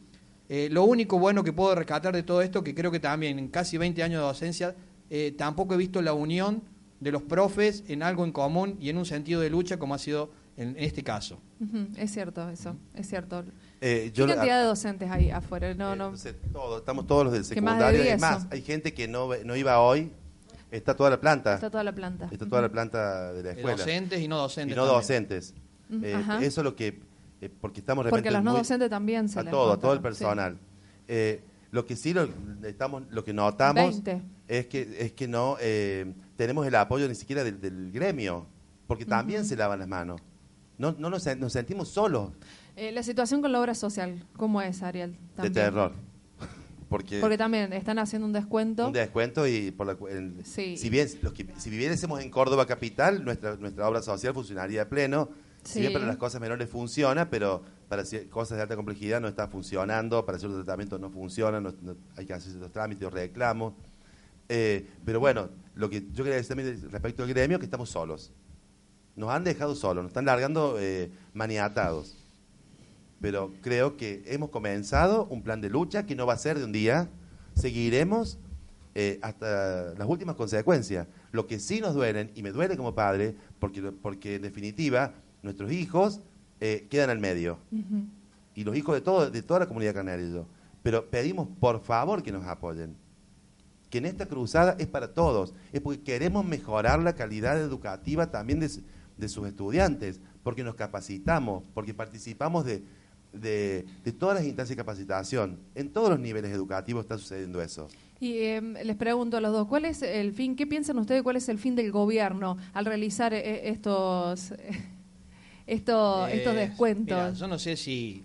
Eh, 0.47 0.69
lo 0.71 0.85
único 0.85 1.19
bueno 1.19 1.43
que 1.43 1.51
puedo 1.51 1.75
rescatar 1.75 2.15
de 2.15 2.23
todo 2.23 2.41
esto, 2.41 2.63
que 2.63 2.73
creo 2.73 2.89
que 2.89 3.01
también 3.01 3.37
en 3.37 3.49
casi 3.49 3.77
20 3.77 4.01
años 4.01 4.21
de 4.21 4.27
docencia, 4.27 4.75
eh, 5.09 5.33
tampoco 5.37 5.73
he 5.73 5.77
visto 5.77 6.01
la 6.01 6.13
unión 6.13 6.63
de 7.01 7.11
los 7.11 7.21
profes 7.21 7.83
en 7.89 8.01
algo 8.01 8.23
en 8.23 8.31
común 8.31 8.77
y 8.79 8.89
en 8.89 8.97
un 8.97 9.05
sentido 9.05 9.41
de 9.41 9.49
lucha 9.49 9.77
como 9.77 9.93
ha 9.93 9.97
sido 9.97 10.31
en, 10.55 10.75
este 10.77 11.03
caso. 11.03 11.41
Es 11.97 12.11
cierto 12.11 12.49
eso, 12.49 12.77
es 12.93 13.09
cierto. 13.09 13.43
Eh, 13.81 14.11
¿Qué 14.15 14.25
cantidad 14.25 14.61
de 14.61 14.65
docentes 14.65 15.11
hay 15.11 15.31
afuera? 15.31 15.73
No, 15.73 15.95
no. 15.97 16.13
estamos 16.13 17.07
todos 17.07 17.25
los 17.25 17.33
del 17.33 17.43
secundario. 17.43 18.03
Más 18.17 18.21
más, 18.21 18.47
hay 18.51 18.61
gente 18.61 18.93
que 18.93 19.09
no, 19.09 19.29
no 19.43 19.55
iba 19.57 19.79
hoy 19.81 20.13
Está 20.71 20.95
toda 20.95 21.09
la 21.09 21.19
planta. 21.19 21.55
Está 21.55 21.69
toda 21.69 21.83
la 21.83 21.93
planta. 21.93 22.29
Está 22.31 22.47
toda 22.47 22.61
la 22.61 22.69
planta 22.69 23.33
de 23.33 23.43
la 23.43 23.51
escuela. 23.51 23.75
docentes 23.75 24.21
y 24.21 24.27
no 24.29 24.37
docentes. 24.37 24.73
Y 24.73 24.79
no 24.79 24.85
docentes. 24.85 25.53
Eh, 26.01 26.15
eso 26.39 26.61
es 26.61 26.63
lo 26.63 26.77
que 26.77 27.01
eh, 27.41 27.49
porque 27.49 27.81
estamos 27.81 28.05
Porque 28.07 28.31
los 28.31 28.43
no 28.43 28.53
docentes 28.53 28.89
también 28.89 29.27
se 29.27 29.39
A 29.39 29.43
todo, 29.43 29.73
a 29.73 29.79
todo 29.79 29.93
el 29.93 29.99
personal. 29.99 30.57
Eh, 31.07 31.43
lo 31.71 31.85
que 31.85 31.95
sí 31.95 32.13
lo, 32.13 32.29
estamos, 32.63 33.03
lo 33.09 33.23
que 33.23 33.33
notamos 33.33 34.01
es 34.47 34.67
que 34.67 34.95
es 34.99 35.11
que 35.13 35.27
no 35.27 35.57
eh, 35.59 36.13
tenemos 36.41 36.65
el 36.65 36.73
apoyo 36.73 37.07
ni 37.07 37.13
siquiera 37.13 37.43
del, 37.43 37.91
gremio, 37.91 38.47
porque 38.87 39.05
también 39.05 39.45
se 39.45 39.55
lavan 39.55 39.77
las 39.77 39.87
manos. 39.87 40.19
No, 40.79 40.95
no 40.97 41.11
nos, 41.11 41.21
sentimos 41.21 41.89
solos. 41.89 42.31
la 42.75 43.03
situación 43.03 43.43
con 43.43 43.51
la 43.51 43.61
obra 43.61 43.75
social, 43.75 44.25
¿cómo 44.35 44.59
es, 44.59 44.81
Ariel? 44.81 45.15
De 45.39 45.51
terror. 45.51 45.93
Porque, 46.89 47.19
porque 47.19 47.37
también 47.37 47.71
están 47.73 47.99
haciendo 47.99 48.25
un 48.25 48.33
descuento. 48.33 48.87
Un 48.87 48.93
descuento 48.93 49.45
y 49.47 49.69
por 49.69 49.85
la, 49.85 49.95
si 50.43 50.89
bien 50.89 51.07
los 51.21 51.31
que, 51.31 51.47
si 51.57 51.69
viviésemos 51.69 52.19
en 52.21 52.31
Córdoba 52.31 52.65
capital, 52.65 53.23
nuestra 53.23 53.55
nuestra 53.57 53.87
obra 53.87 54.01
social 54.01 54.33
funcionaría 54.33 54.81
a 54.81 54.89
pleno 54.89 55.29
si 55.63 55.79
bien 55.79 55.93
para 55.93 56.05
las 56.05 56.17
cosas 56.17 56.41
menores 56.41 56.69
funciona, 56.69 57.29
pero 57.29 57.63
para 57.87 58.03
cosas 58.29 58.57
de 58.57 58.63
alta 58.63 58.75
complejidad 58.75 59.21
no 59.21 59.27
está 59.27 59.47
funcionando, 59.47 60.25
para 60.25 60.39
ciertos 60.39 60.63
tratamientos 60.63 60.99
no 60.99 61.09
funciona, 61.09 61.61
hay 62.17 62.25
que 62.25 62.33
hacer 62.33 62.51
ciertos 62.51 62.71
trámites 62.71 63.07
o 63.07 63.09
reclamos. 63.09 63.73
Eh, 64.53 64.85
pero 65.05 65.21
bueno, 65.21 65.47
lo 65.75 65.89
que 65.89 66.05
yo 66.11 66.25
quería 66.25 66.35
decir 66.35 66.49
también 66.49 66.91
respecto 66.91 67.23
al 67.23 67.29
gremio 67.29 67.57
que 67.57 67.63
estamos 67.63 67.89
solos. 67.89 68.33
Nos 69.15 69.29
han 69.29 69.45
dejado 69.45 69.75
solos, 69.75 70.03
nos 70.03 70.09
están 70.09 70.25
largando 70.25 70.75
eh, 70.77 71.09
maniatados. 71.33 72.17
Pero 73.21 73.53
creo 73.61 73.95
que 73.95 74.23
hemos 74.25 74.49
comenzado 74.49 75.25
un 75.27 75.41
plan 75.41 75.61
de 75.61 75.69
lucha 75.69 76.05
que 76.05 76.15
no 76.15 76.25
va 76.25 76.33
a 76.33 76.37
ser 76.37 76.59
de 76.59 76.65
un 76.65 76.73
día. 76.73 77.07
Seguiremos 77.55 78.39
eh, 78.93 79.19
hasta 79.21 79.93
las 79.93 80.07
últimas 80.07 80.35
consecuencias. 80.35 81.07
Lo 81.31 81.47
que 81.47 81.57
sí 81.57 81.79
nos 81.79 81.93
duelen, 81.93 82.29
y 82.35 82.43
me 82.43 82.51
duele 82.51 82.75
como 82.75 82.93
padre, 82.93 83.35
porque, 83.59 83.81
porque 83.83 84.35
en 84.35 84.41
definitiva 84.41 85.13
nuestros 85.43 85.71
hijos 85.71 86.19
eh, 86.59 86.87
quedan 86.89 87.09
al 87.09 87.19
medio. 87.19 87.57
Y 88.53 88.65
los 88.65 88.75
hijos 88.75 88.95
de, 88.95 89.01
todo, 89.01 89.31
de 89.31 89.41
toda 89.43 89.61
la 89.61 89.67
comunidad 89.67 89.93
canaria. 89.93 90.43
Pero 90.83 91.09
pedimos 91.09 91.47
por 91.59 91.79
favor 91.79 92.21
que 92.21 92.33
nos 92.33 92.45
apoyen. 92.45 92.97
Que 93.91 93.99
en 93.99 94.07
esta 94.07 94.25
cruzada 94.25 94.75
es 94.79 94.87
para 94.87 95.13
todos. 95.13 95.53
Es 95.71 95.81
porque 95.81 96.01
queremos 96.01 96.43
mejorar 96.45 96.99
la 96.99 97.13
calidad 97.13 97.61
educativa 97.61 98.31
también 98.31 98.59
de, 98.59 98.69
sus 99.29 99.47
estudiantes. 99.47 100.19
Porque 100.41 100.63
nos 100.63 100.73
capacitamos, 100.73 101.63
porque 101.75 101.93
participamos 101.93 102.65
de, 102.65 102.83
de, 103.33 103.85
todas 104.17 104.37
las 104.37 104.45
instancias 104.45 104.75
de 104.75 104.81
capacitación. 104.81 105.59
En 105.75 105.91
todos 105.91 106.09
los 106.09 106.19
niveles 106.19 106.51
educativos 106.51 107.03
está 107.03 107.17
sucediendo 107.17 107.61
eso. 107.61 107.89
Y 108.19 108.39
em, 108.43 108.73
les 108.73 108.95
pregunto 108.95 109.37
a 109.37 109.41
los 109.41 109.51
dos, 109.51 109.67
¿cuál 109.67 109.85
es 109.85 110.01
el 110.01 110.31
fin? 110.33 110.55
¿Qué 110.55 110.65
piensan 110.65 110.97
ustedes? 110.97 111.21
¿Cuál 111.21 111.35
es 111.35 111.49
el 111.49 111.59
fin 111.59 111.75
del 111.75 111.91
gobierno 111.91 112.57
al 112.73 112.85
realizar 112.85 113.33
eh, 113.33 113.69
estos 113.69 114.53
esto, 115.67 116.27
estos 116.27 116.55
descuentos? 116.55 117.37
yo 117.37 117.47
no 117.47 117.59
sé 117.59 117.75
si 117.75 118.23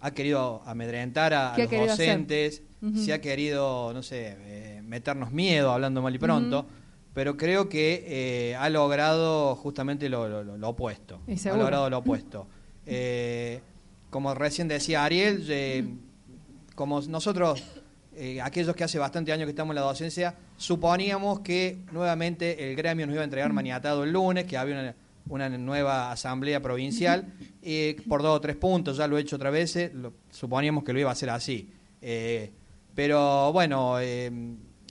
ha 0.00 0.10
querido 0.10 0.62
amedrentar 0.66 1.34
a, 1.34 1.56
los 1.56 1.70
docentes, 1.70 2.62
si 2.94 3.10
ha 3.10 3.20
querido, 3.20 3.92
no 3.92 4.02
sé, 4.02 4.36
eh, 4.38 4.82
meternos 4.82 5.32
miedo, 5.32 5.72
hablando 5.72 6.02
mal 6.02 6.14
y 6.14 6.18
pronto, 6.18 6.66
pero 7.14 7.36
creo 7.36 7.68
que 7.68 8.04
eh, 8.06 8.56
ha 8.56 8.68
logrado 8.68 9.56
justamente 9.56 10.08
lo, 10.08 10.68
opuesto. 10.68 11.20
Ha 11.26 11.56
logrado 11.56 11.90
lo 11.90 11.98
opuesto. 11.98 12.46
Eh, 12.84 13.60
como 14.10 14.34
recién 14.34 14.68
decía 14.68 15.04
Ariel, 15.04 15.98
como 16.74 17.00
nosotros, 17.02 17.64
aquellos 18.42 18.76
que 18.76 18.84
hace 18.84 18.98
bastante 18.98 19.32
años 19.32 19.46
que 19.46 19.50
estamos 19.50 19.72
en 19.72 19.76
la 19.76 19.86
docencia, 19.86 20.34
suponíamos 20.56 21.40
que 21.40 21.78
nuevamente 21.92 22.70
el 22.70 22.76
gremio 22.76 23.06
nos 23.06 23.14
iba 23.14 23.22
a 23.22 23.24
entregar 23.24 23.52
maniatado 23.52 24.04
el 24.04 24.12
lunes, 24.12 24.44
que 24.44 24.56
había 24.56 24.74
una 24.74 24.94
una 25.28 25.48
nueva 25.48 26.12
asamblea 26.12 26.60
provincial 26.60 27.34
eh, 27.62 27.96
por 28.08 28.22
dos 28.22 28.36
o 28.36 28.40
tres 28.40 28.56
puntos, 28.56 28.96
ya 28.96 29.06
lo 29.06 29.18
he 29.18 29.20
hecho 29.20 29.36
otra 29.36 29.50
vez, 29.50 29.76
eh, 29.76 29.92
suponíamos 30.30 30.84
que 30.84 30.92
lo 30.92 31.00
iba 31.00 31.10
a 31.10 31.12
hacer 31.12 31.30
así. 31.30 31.70
Eh, 32.00 32.52
pero 32.94 33.52
bueno, 33.52 33.96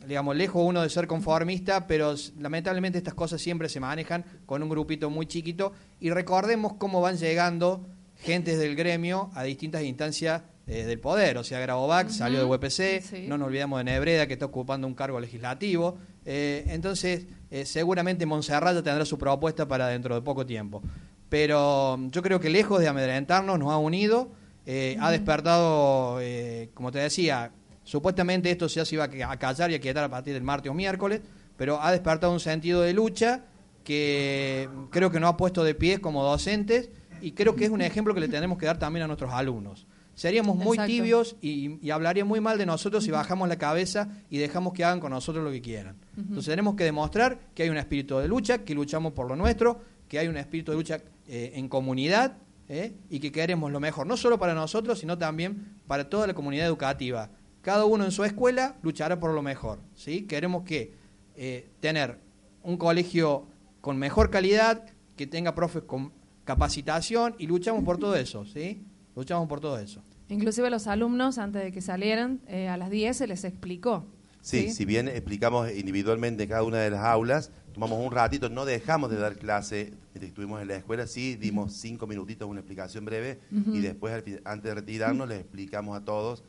digamos, 0.05 0.35
lejos 0.35 0.63
uno 0.63 0.83
de 0.83 0.89
ser 0.89 1.07
conformista, 1.07 1.87
pero 1.87 2.13
lamentablemente 2.39 2.99
estas 2.99 3.15
cosas 3.15 3.41
siempre 3.41 3.67
se 3.67 3.79
manejan 3.79 4.23
con 4.45 4.61
un 4.61 4.69
grupito 4.69 5.09
muy 5.09 5.25
chiquito 5.25 5.73
y 5.99 6.11
recordemos 6.11 6.73
cómo 6.73 7.01
van 7.01 7.17
llegando 7.17 7.87
gentes 8.17 8.59
del 8.59 8.75
gremio 8.75 9.31
a 9.33 9.43
distintas 9.43 9.81
instancias 9.83 10.43
del 10.67 10.99
poder. 10.99 11.39
O 11.39 11.43
sea, 11.43 11.59
Grabovac 11.59 12.09
salió 12.09 12.39
de 12.39 12.45
UPC, 12.45 13.27
no 13.27 13.39
nos 13.39 13.47
olvidemos 13.47 13.79
de 13.79 13.85
Nebreda, 13.85 14.27
que 14.27 14.33
está 14.33 14.45
ocupando 14.45 14.85
un 14.85 14.93
cargo 14.93 15.19
legislativo. 15.19 15.97
Entonces, 16.25 17.27
eh, 17.51 17.65
seguramente 17.65 18.25
Monserrat 18.25 18.83
tendrá 18.83 19.05
su 19.05 19.17
propuesta 19.17 19.67
para 19.67 19.87
dentro 19.87 20.15
de 20.15 20.21
poco 20.21 20.45
tiempo. 20.45 20.81
Pero 21.29 21.95
mm, 21.97 22.09
yo 22.09 22.21
creo 22.21 22.39
que 22.39 22.49
lejos 22.49 22.79
de 22.79 22.87
amedrentarnos, 22.87 23.59
nos 23.59 23.71
ha 23.71 23.77
unido, 23.77 24.29
eh, 24.65 24.97
ha 24.99 25.11
despertado, 25.11 26.19
eh, 26.21 26.69
como 26.73 26.91
te 26.91 26.99
decía, 26.99 27.51
supuestamente 27.83 28.49
esto 28.51 28.67
ya 28.67 28.83
se 28.83 28.95
iba 28.95 29.05
a 29.05 29.37
callar 29.37 29.71
y 29.71 29.75
a 29.75 29.79
quedar 29.79 30.03
a 30.03 30.09
partir 30.09 30.33
del 30.33 30.43
martes 30.43 30.71
o 30.71 30.73
miércoles, 30.73 31.21
pero 31.55 31.81
ha 31.81 31.91
despertado 31.91 32.33
un 32.33 32.39
sentido 32.39 32.81
de 32.81 32.93
lucha 32.93 33.45
que 33.83 34.67
creo 34.89 35.11
que 35.11 35.19
nos 35.19 35.29
ha 35.29 35.37
puesto 35.37 35.63
de 35.63 35.75
pie 35.75 36.01
como 36.01 36.23
docentes 36.23 36.89
y 37.21 37.31
creo 37.33 37.55
que 37.55 37.65
es 37.65 37.69
un 37.69 37.81
ejemplo 37.81 38.13
que 38.13 38.19
le 38.19 38.27
tenemos 38.27 38.57
que 38.57 38.65
dar 38.65 38.79
también 38.79 39.03
a 39.03 39.07
nuestros 39.07 39.31
alumnos. 39.31 39.85
Seríamos 40.15 40.55
muy 40.55 40.77
tibios 40.79 41.35
y, 41.41 41.77
y, 41.85 41.91
hablaría 41.91 42.23
muy 42.23 42.39
mal 42.39 42.57
de 42.57 42.65
nosotros 42.65 43.03
si 43.03 43.11
bajamos 43.11 43.49
la 43.49 43.57
cabeza 43.57 44.09
y 44.29 44.37
dejamos 44.37 44.73
que 44.73 44.83
hagan 44.85 45.01
con 45.01 45.11
nosotros 45.11 45.43
lo 45.43 45.51
que 45.51 45.61
quieran. 45.61 45.97
Entonces 46.17 46.45
tenemos 46.45 46.75
que 46.75 46.85
demostrar 46.85 47.37
que 47.53 47.63
hay 47.63 47.69
un 47.69 47.77
espíritu 47.77 48.17
de 48.17 48.27
lucha, 48.29 48.59
que 48.59 48.73
luchamos 48.73 49.11
por 49.11 49.27
lo 49.27 49.35
nuestro, 49.35 49.81
que 50.07 50.17
hay 50.17 50.27
un 50.27 50.37
espíritu 50.37 50.71
de 50.71 50.77
lucha 50.77 51.01
eh, 51.27 51.51
en 51.55 51.67
comunidad 51.67 52.37
eh, 52.69 52.93
y 53.09 53.19
que 53.19 53.31
queremos 53.31 53.71
lo 53.71 53.79
mejor, 53.79 54.07
no 54.07 54.15
solo 54.17 54.39
para 54.39 54.53
nosotros, 54.53 54.99
sino 54.99 55.17
también 55.17 55.79
para 55.85 56.09
toda 56.09 56.27
la 56.27 56.33
comunidad 56.33 56.65
educativa. 56.65 57.29
Cada 57.61 57.85
uno 57.85 58.05
en 58.05 58.11
su 58.11 58.23
escuela 58.23 58.77
luchará 58.83 59.19
por 59.19 59.31
lo 59.33 59.41
mejor. 59.41 59.79
¿sí? 59.95 60.23
Queremos 60.23 60.63
que 60.63 60.93
eh, 61.35 61.67
tener 61.79 62.19
un 62.63 62.77
colegio 62.77 63.47
con 63.81 63.97
mejor 63.97 64.29
calidad, 64.29 64.85
que 65.15 65.27
tenga 65.27 65.55
profes 65.55 65.83
con 65.83 66.11
capacitación 66.43 67.35
y 67.37 67.47
luchamos 67.47 67.83
por 67.83 67.97
todo 67.97 68.15
eso. 68.15 68.45
¿sí? 68.45 68.83
Luchamos 69.15 69.47
por 69.47 69.59
todo 69.59 69.79
eso. 69.79 70.01
Inclusive 70.29 70.69
los 70.69 70.87
alumnos, 70.87 71.37
antes 71.37 71.63
de 71.63 71.71
que 71.71 71.81
salieran, 71.81 72.41
eh, 72.47 72.67
a 72.67 72.77
las 72.77 72.89
10 72.89 73.15
se 73.15 73.27
les 73.27 73.43
explicó. 73.43 74.05
Sí, 74.41 74.71
si 74.71 74.85
bien 74.85 75.07
explicamos 75.07 75.71
individualmente 75.71 76.47
cada 76.47 76.61
una 76.61 76.77
de 76.77 76.91
las 76.91 77.03
aulas, 77.03 77.51
tomamos 77.73 77.99
un 77.99 78.11
ratito, 78.11 78.47
no 78.47 78.65
dejamos 78.65 79.09
de 79.09 79.17
dar 79.17 79.37
clase, 79.37 79.93
estuvimos 80.13 80.61
en 80.61 80.67
la 80.67 80.75
escuela, 80.75 81.07
sí, 81.07 81.35
dimos 81.35 81.73
cinco 81.73 82.05
minutitos, 82.05 82.47
una 82.47 82.59
explicación 82.59 83.05
breve, 83.05 83.39
y 83.51 83.79
después, 83.79 84.13
antes 84.43 84.63
de 84.63 84.75
retirarnos, 84.75 85.27
les 85.27 85.39
explicamos 85.39 85.97
a 85.97 86.05
todos 86.05 86.43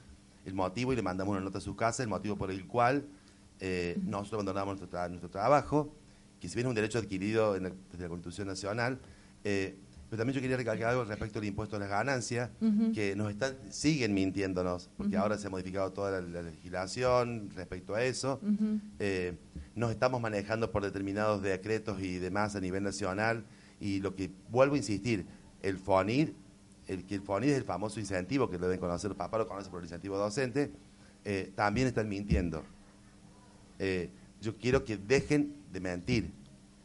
el 0.45 0.53
motivo 0.53 0.93
y 0.93 0.97
le 0.97 1.03
mandamos 1.03 1.33
una 1.33 1.41
nota 1.41 1.57
a 1.57 1.63
su 1.63 1.75
casa, 1.75 2.03
el 2.03 2.11
motivo 2.11 2.37
por 2.37 2.51
el 2.51 2.67
cual 2.67 3.07
eh, 3.61 3.99
nosotros 4.05 4.35
abandonamos 4.35 4.79
nuestro, 4.79 5.09
nuestro, 5.09 5.31
trabajo, 5.31 5.91
que 6.39 6.49
si 6.49 6.55
bien 6.55 6.67
es 6.67 6.69
un 6.69 6.75
derecho 6.75 6.99
adquirido 6.99 7.55
desde 7.55 8.03
la 8.03 8.09
Constitución 8.09 8.47
Nacional, 8.47 9.01
eh, 9.43 9.75
pero 10.09 10.19
también 10.19 10.35
yo 10.35 10.41
quería 10.41 10.57
recalcar 10.57 10.91
algo 10.91 11.05
respecto 11.05 11.41
al 11.41 11.45
impuesto 11.45 11.77
a 11.77 11.79
las 11.81 11.89
ganancias, 11.89 12.51
que 12.95 13.17
nos 13.17 13.31
están, 13.31 13.57
siguen 13.71 14.15
mintiéndonos, 14.15 14.89
porque 14.97 15.17
ahora 15.17 15.37
se 15.37 15.49
ha 15.49 15.51
modificado 15.51 15.93
toda 15.93 16.21
la, 16.21 16.43
legislación 16.43 17.51
respecto 17.57 17.95
a 17.95 18.05
eso. 18.05 18.41
Eh, 19.01 19.35
nos 19.75 19.91
estamos 19.91 20.21
manejando 20.21 20.71
por 20.71 20.85
determinados 20.85 21.43
decretos 21.43 22.01
y 22.01 22.19
demás 22.19 22.55
a 22.55 22.61
nivel 22.61 22.85
nacional. 22.85 23.45
Y 23.81 24.01
lo 24.01 24.15
que 24.15 24.31
vuelvo 24.49 24.75
a 24.75 24.79
insistir, 24.79 25.27
el 25.63 25.77
FONIR, 25.77 26.35
el 26.87 27.05
que 27.05 27.17
el 27.17 27.23
FONIR 27.23 27.51
es 27.51 27.57
el 27.59 27.65
famoso 27.65 27.99
incentivo 27.99 28.49
que 28.49 28.59
lo 28.59 28.67
deben 28.67 28.81
conocer, 28.81 29.13
papá 29.17 29.39
lo 29.39 29.49
conoce 29.49 29.71
por 29.71 29.81
el 29.81 29.87
incentivo 29.87 30.17
docente, 30.17 30.71
eh, 31.25 31.53
también 31.57 31.89
están 31.89 32.09
mintiendo. 32.09 32.63
Eh, 33.81 34.09
yo 34.41 34.57
quiero 34.57 34.85
que 34.85 34.97
dejen 34.97 35.57
de 35.73 35.81
mentir 35.81 36.31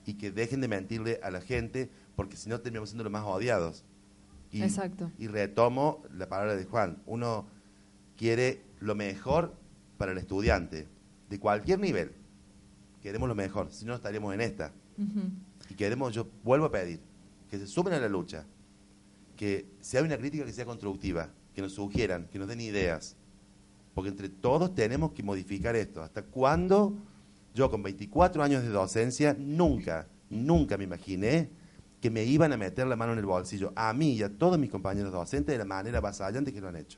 y 0.05 0.15
que 0.15 0.31
dejen 0.31 0.61
de 0.61 0.67
mentirle 0.67 1.19
a 1.21 1.29
la 1.29 1.41
gente 1.41 1.89
porque 2.15 2.37
si 2.37 2.49
no 2.49 2.59
terminamos 2.59 2.89
siendo 2.89 3.03
los 3.03 3.11
más 3.11 3.23
odiados. 3.25 3.83
Y, 4.51 4.61
Exacto. 4.61 5.11
Y 5.17 5.27
retomo 5.27 6.03
la 6.13 6.27
palabra 6.27 6.55
de 6.55 6.65
Juan. 6.65 7.01
Uno 7.05 7.47
quiere 8.17 8.63
lo 8.79 8.95
mejor 8.95 9.55
para 9.97 10.11
el 10.11 10.17
estudiante, 10.17 10.87
de 11.29 11.39
cualquier 11.39 11.79
nivel. 11.79 12.13
Queremos 13.01 13.29
lo 13.29 13.35
mejor, 13.35 13.71
si 13.71 13.85
no, 13.85 13.95
estaríamos 13.95 14.33
en 14.33 14.41
esta. 14.41 14.73
Y 15.69 15.73
queremos, 15.75 16.13
yo 16.13 16.27
vuelvo 16.43 16.65
a 16.65 16.71
pedir, 16.71 16.99
que 17.49 17.57
se 17.57 17.65
sumen 17.67 17.93
a 17.93 17.99
la 17.99 18.09
lucha, 18.09 18.45
que 19.35 19.65
sea 19.79 20.03
una 20.03 20.17
crítica 20.17 20.45
que 20.45 20.53
sea 20.53 20.65
constructiva, 20.65 21.29
que 21.55 21.61
nos 21.61 21.73
sugieran, 21.73 22.27
que 22.31 22.37
nos 22.37 22.47
den 22.47 22.61
ideas. 22.61 23.15
Porque 23.93 24.09
entre 24.09 24.29
todos 24.29 24.75
tenemos 24.75 25.13
que 25.13 25.23
modificar 25.23 25.75
esto. 25.75 26.03
¿Hasta 26.03 26.23
cuándo? 26.23 26.95
Yo 27.53 27.69
con 27.69 27.83
24 27.83 28.43
años 28.43 28.63
de 28.63 28.69
docencia 28.69 29.35
nunca, 29.37 30.07
nunca 30.29 30.77
me 30.77 30.83
imaginé 30.83 31.49
que 32.01 32.09
me 32.09 32.23
iban 32.23 32.51
a 32.51 32.57
meter 32.57 32.87
la 32.87 32.95
mano 32.95 33.13
en 33.13 33.19
el 33.19 33.25
bolsillo, 33.25 33.71
a 33.75 33.93
mí 33.93 34.13
y 34.13 34.23
a 34.23 34.29
todos 34.29 34.57
mis 34.57 34.71
compañeros 34.71 35.13
docentes, 35.13 35.53
de 35.53 35.59
la 35.59 35.65
manera 35.65 35.99
avasallante 35.99 36.51
que 36.51 36.59
lo 36.59 36.67
han 36.67 36.75
hecho. 36.75 36.97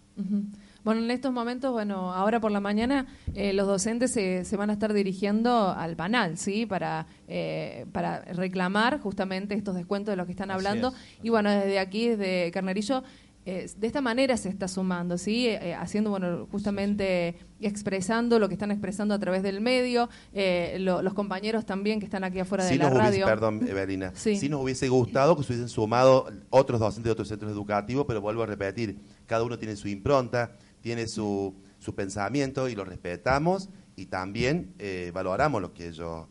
Bueno, 0.83 1.01
en 1.01 1.12
estos 1.12 1.33
momentos, 1.33 1.72
bueno, 1.72 2.13
ahora 2.13 2.39
por 2.39 2.51
la 2.51 2.62
mañana 2.62 3.07
eh, 3.33 3.51
los 3.51 3.67
docentes 3.67 4.12
se, 4.12 4.45
se, 4.45 4.57
van 4.57 4.69
a 4.69 4.74
estar 4.74 4.93
dirigiendo 4.93 5.69
al 5.69 5.98
panal, 5.98 6.38
¿sí? 6.38 6.65
Para, 6.65 7.07
eh, 7.27 7.86
para 7.91 8.22
reclamar 8.22 9.00
justamente 9.00 9.55
estos 9.55 9.75
descuentos 9.75 10.13
de 10.13 10.15
los 10.15 10.25
que 10.25 10.31
están 10.31 10.51
hablando. 10.51 10.93
Y 11.22 11.29
bueno, 11.29 11.51
desde 11.51 11.79
aquí, 11.79 12.07
desde 12.10 12.51
Carnerillo, 12.51 13.03
de 13.46 13.88
esta 13.88 14.02
manera 14.02 14.38
se 14.38 14.50
está 14.50 14.68
sumando, 14.68 15.18
¿sí? 15.18 15.50
haciendo, 15.78 16.10
bueno, 16.10 16.48
justamente 16.52 17.36
expresando 17.60 18.40
lo 18.40 18.48
que 18.48 18.54
están 18.54 18.72
expresando 18.72 19.14
a 19.14 19.20
través 19.20 19.44
del 19.44 19.62
medio, 19.62 20.10
los 20.80 21.14
compañeros 21.14 21.66
también 21.66 22.00
que 22.00 22.06
están 22.06 22.24
aquí 22.24 22.40
afuera 22.40 22.66
de 22.66 22.78
la 22.78 22.90
radio. 22.90 23.26
perdón, 23.26 23.62
Evelina, 23.68 24.12
sí. 24.16 24.48
nos 24.50 24.62
hubiese 24.62 24.88
gustado 24.90 25.36
que 25.36 25.44
se 25.44 25.54
hubiesen 25.54 25.70
sumado 25.70 26.28
otros 26.50 26.80
docentes 26.80 27.06
de 27.06 27.12
otros 27.12 27.28
centros 27.28 27.52
educativos, 27.52 28.06
pero 28.08 28.22
vuelvo 28.22 28.44
a 28.44 28.46
repetir, 28.46 28.98
cada 29.26 29.44
uno 29.44 29.58
tiene 29.58 29.76
su 29.76 29.88
impronta, 29.88 30.52
tiene 30.82 31.08
su, 31.08 31.54
su 31.80 31.96
pensamiento 31.96 32.70
y 32.70 32.76
lo 32.76 32.86
respetamos 32.86 33.70
y 33.96 34.06
también 34.06 34.74
valoramos 35.14 35.62
lo 35.62 35.74
que 35.74 35.88
ellos... 35.88 36.28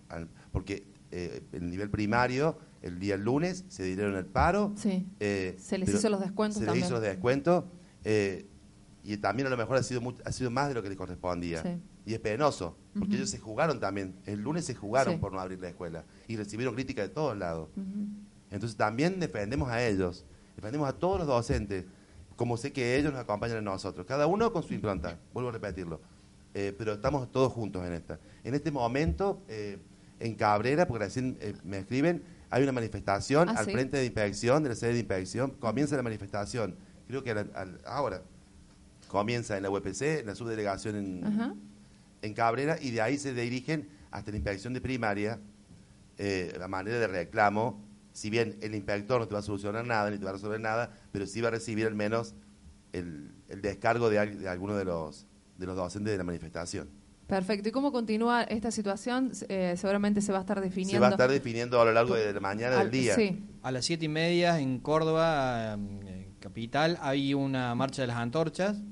Porque 0.51 0.93
eh, 1.15 1.43
el 1.53 1.69
nivel 1.69 1.91
primario, 1.91 2.57
el 2.83 2.99
día 2.99 3.17
lunes 3.17 3.65
se 3.69 3.85
dieron 3.85 4.17
el 4.17 4.27
paro. 4.27 4.73
Sí. 4.77 5.07
Eh, 5.21 5.57
se 5.59 5.79
les 5.79 5.89
hizo 5.89 6.11
los 6.11 6.21
descuentos 6.21 6.59
se 6.59 6.67
les 6.67 6.77
hizo 6.77 6.91
los 6.91 7.01
descuentos. 7.01 7.65
Eh, 8.05 8.47
y 9.05 9.17
también 9.17 9.47
a 9.47 9.51
lo 9.51 9.57
mejor 9.57 9.77
ha 9.77 9.83
sido, 9.83 10.15
ha 10.25 10.33
sido 10.33 10.51
más 10.51 10.69
de 10.69 10.75
lo 10.75 10.83
que 10.83 10.89
les 10.89 10.99
correspondía. 10.99 11.81
Y 12.05 12.15
es 12.15 12.21
penoso, 12.21 12.77
porque 12.99 13.15
ellos 13.17 13.31
se 13.31 13.39
jugaron 13.39 13.79
también. 13.81 14.17
El 14.27 14.41
lunes 14.41 14.65
se 14.65 14.75
jugaron 14.75 15.21
por 15.21 15.33
no 15.33 15.41
abrir 15.41 15.61
la 15.61 15.69
escuela. 15.69 16.05
Y 16.29 16.37
recibieron 16.37 16.75
crítica 16.75 17.03
de 17.03 17.09
todos 17.09 17.37
lados. 17.37 17.69
Entonces 18.51 18.77
también 18.77 19.19
defendemos 19.21 19.69
a 19.71 19.85
ellos. 19.85 20.25
Defendemos 20.57 20.89
a 20.89 20.93
todos 20.93 21.19
los 21.19 21.27
docentes. 21.27 21.85
Como 22.37 22.57
sé 22.57 22.73
que 22.73 22.97
ellos 22.97 23.13
nos 23.13 23.21
acompañan 23.21 23.59
a 23.59 23.63
nosotros. 23.63 24.07
Cada 24.07 24.27
uno 24.27 24.53
con 24.53 24.63
su 24.63 24.75
impronta. 24.75 25.19
Vuelvo 25.33 25.51
a 25.51 25.53
repetirlo. 25.53 26.01
pero 26.53 26.95
estamos 26.95 27.31
todos 27.31 27.53
juntos 27.53 27.85
en 27.87 27.93
esta. 27.93 28.19
En 28.45 28.55
este 28.55 28.71
momento 28.71 29.43
en 30.23 30.35
Cabrera, 30.35 30.87
porque 30.87 31.05
recién 31.05 31.37
eh, 31.41 31.55
me 31.65 31.79
escriben, 31.79 32.23
hay 32.53 32.63
una 32.65 32.73
manifestación 32.73 33.49
ah, 33.49 33.55
al 33.57 33.65
frente 33.65 33.97
de 33.97 34.05
inspección, 34.05 34.63
de 34.63 34.69
la 34.69 34.75
sede 34.75 34.93
de 34.93 34.99
inspección. 34.99 35.53
Comienza 35.53 35.97
la 35.97 36.03
manifestación, 36.03 36.77
creo 37.09 37.25
que 37.25 37.35
ahora, 37.87 38.21
comienza 39.09 39.57
en 39.57 39.63
la 39.63 39.71
UPC, 39.71 40.03
en 40.21 40.27
la 40.27 40.35
subdelegación 40.35 40.97
en, 40.97 41.57
en, 42.21 42.35
Cabrera, 42.35 42.77
y 42.79 42.91
de 42.91 43.01
ahí 43.01 43.17
se 43.17 43.33
dirigen 43.33 43.89
hasta 44.11 44.31
la 44.31 44.37
inspección 44.37 44.75
de 44.75 44.83
primaria, 44.83 45.41
eh, 46.19 46.55
la 46.59 46.69
manera 46.69 46.99
de 46.99 47.07
reclamo. 47.07 47.83
Si 48.13 48.29
bien 48.29 48.59
el 48.61 48.75
inspector 48.75 49.19
no 49.19 49.27
te 49.27 49.33
va 49.33 49.41
a 49.41 49.43
solucionar 49.43 49.87
nada, 49.87 50.11
ni 50.11 50.19
te 50.19 50.25
va 50.25 50.31
a 50.31 50.35
resolver 50.35 50.61
nada, 50.61 50.91
pero 51.11 51.27
sí 51.27 51.41
va 51.41 51.49
a 51.49 51.53
recibir 51.53 51.87
al 51.87 51.95
menos 51.95 52.35
el, 52.93 53.33
descargo 53.63 54.11
de, 54.11 54.27
de 54.27 54.49
alguno 54.51 54.77
de 54.77 54.85
los, 54.85 55.27
de 55.57 55.65
los 55.65 55.75
docentes 55.75 56.13
de 56.13 56.19
la 56.19 56.25
manifestación. 56.25 56.91
Perfecto. 57.33 57.71
¿Y 57.71 57.73
cómo 57.73 57.93
continúa 57.93 58.43
esta 58.43 58.71
situación? 58.71 59.33
Eh, 59.49 59.73
seguramente 59.79 60.21
se 60.21 60.33
va 60.33 60.39
a 60.39 60.41
estar 60.43 60.61
definiendo. 60.61 60.93
Se 60.93 60.99
va 60.99 61.07
a 61.07 61.11
estar 61.13 61.31
definiendo 61.31 61.81
a 61.81 61.85
lo 61.87 61.93
largo 61.93 62.15
de 62.15 62.31
la 62.31 62.41
mañana 62.41 62.77
del 62.77 62.91
día. 62.91 63.15
Sí. 63.15 63.43
A 63.63 63.73
las 63.73 63.87
siete 63.87 64.05
y 64.05 64.09
media 64.09 64.61
en 64.61 64.81
Córdoba, 64.81 65.79
capital, 66.41 66.99
hay 67.01 67.33
una 67.33 67.75
marcha 67.75 68.03
de 68.03 68.09
las 68.09 68.19
antorchas. 68.19 68.83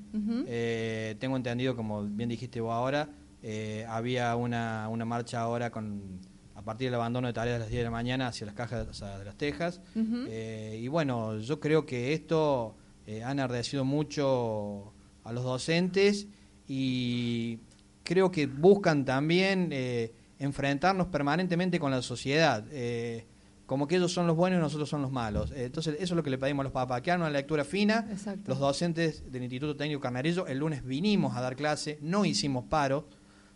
Eh, 0.47 1.17
tengo 1.19 1.37
entendido, 1.37 1.75
como 1.75 2.03
bien 2.03 2.29
dijiste 2.29 2.59
vos 2.61 2.73
ahora, 2.73 3.09
eh, 3.43 3.85
había 3.87 4.35
una, 4.35 4.89
una 4.89 5.05
marcha 5.05 5.39
ahora 5.39 5.69
con 5.69 6.19
a 6.55 6.63
partir 6.63 6.87
del 6.87 6.95
abandono 6.95 7.27
de 7.27 7.33
tareas 7.33 7.57
a 7.57 7.59
las 7.59 7.69
10 7.69 7.81
de 7.81 7.83
la 7.83 7.91
mañana 7.91 8.27
hacia 8.27 8.47
las 8.47 8.55
cajas 8.55 8.87
de 9.19 9.23
las 9.23 9.37
Tejas. 9.37 9.81
y 9.95 10.87
bueno, 10.87 11.37
yo 11.37 11.59
creo 11.59 11.85
que 11.85 12.13
esto 12.13 12.75
ha 13.07 13.31
enardecido 13.31 13.85
mucho 13.85 14.93
a 15.23 15.31
los 15.31 15.43
docentes 15.43 16.27
y 16.67 17.59
creo 18.03 18.31
que 18.31 18.47
buscan 18.47 19.05
también 19.05 19.69
eh, 19.71 20.13
enfrentarnos 20.39 21.07
permanentemente 21.07 21.79
con 21.79 21.91
la 21.91 22.01
sociedad. 22.01 22.65
Eh, 22.71 23.25
como 23.65 23.87
que 23.87 23.95
ellos 23.95 24.11
son 24.11 24.27
los 24.27 24.35
buenos 24.35 24.59
y 24.59 24.61
nosotros 24.61 24.89
son 24.89 25.01
los 25.01 25.11
malos. 25.11 25.51
Eh, 25.51 25.65
entonces, 25.65 25.95
eso 25.95 26.03
es 26.03 26.11
lo 26.11 26.23
que 26.23 26.29
le 26.29 26.37
pedimos 26.37 26.61
a 26.61 26.65
los 26.65 26.73
papás, 26.73 27.01
que 27.01 27.11
hagan 27.11 27.21
una 27.21 27.29
lectura 27.29 27.63
fina. 27.63 28.05
Los 28.45 28.59
docentes 28.59 29.31
del 29.31 29.43
Instituto 29.43 29.77
Técnico 29.77 30.01
Carnarillo, 30.01 30.45
el 30.47 30.57
lunes 30.57 30.83
vinimos 30.83 31.37
a 31.37 31.41
dar 31.41 31.55
clase, 31.55 31.97
no 32.01 32.25
hicimos 32.25 32.65
paro, 32.65 33.07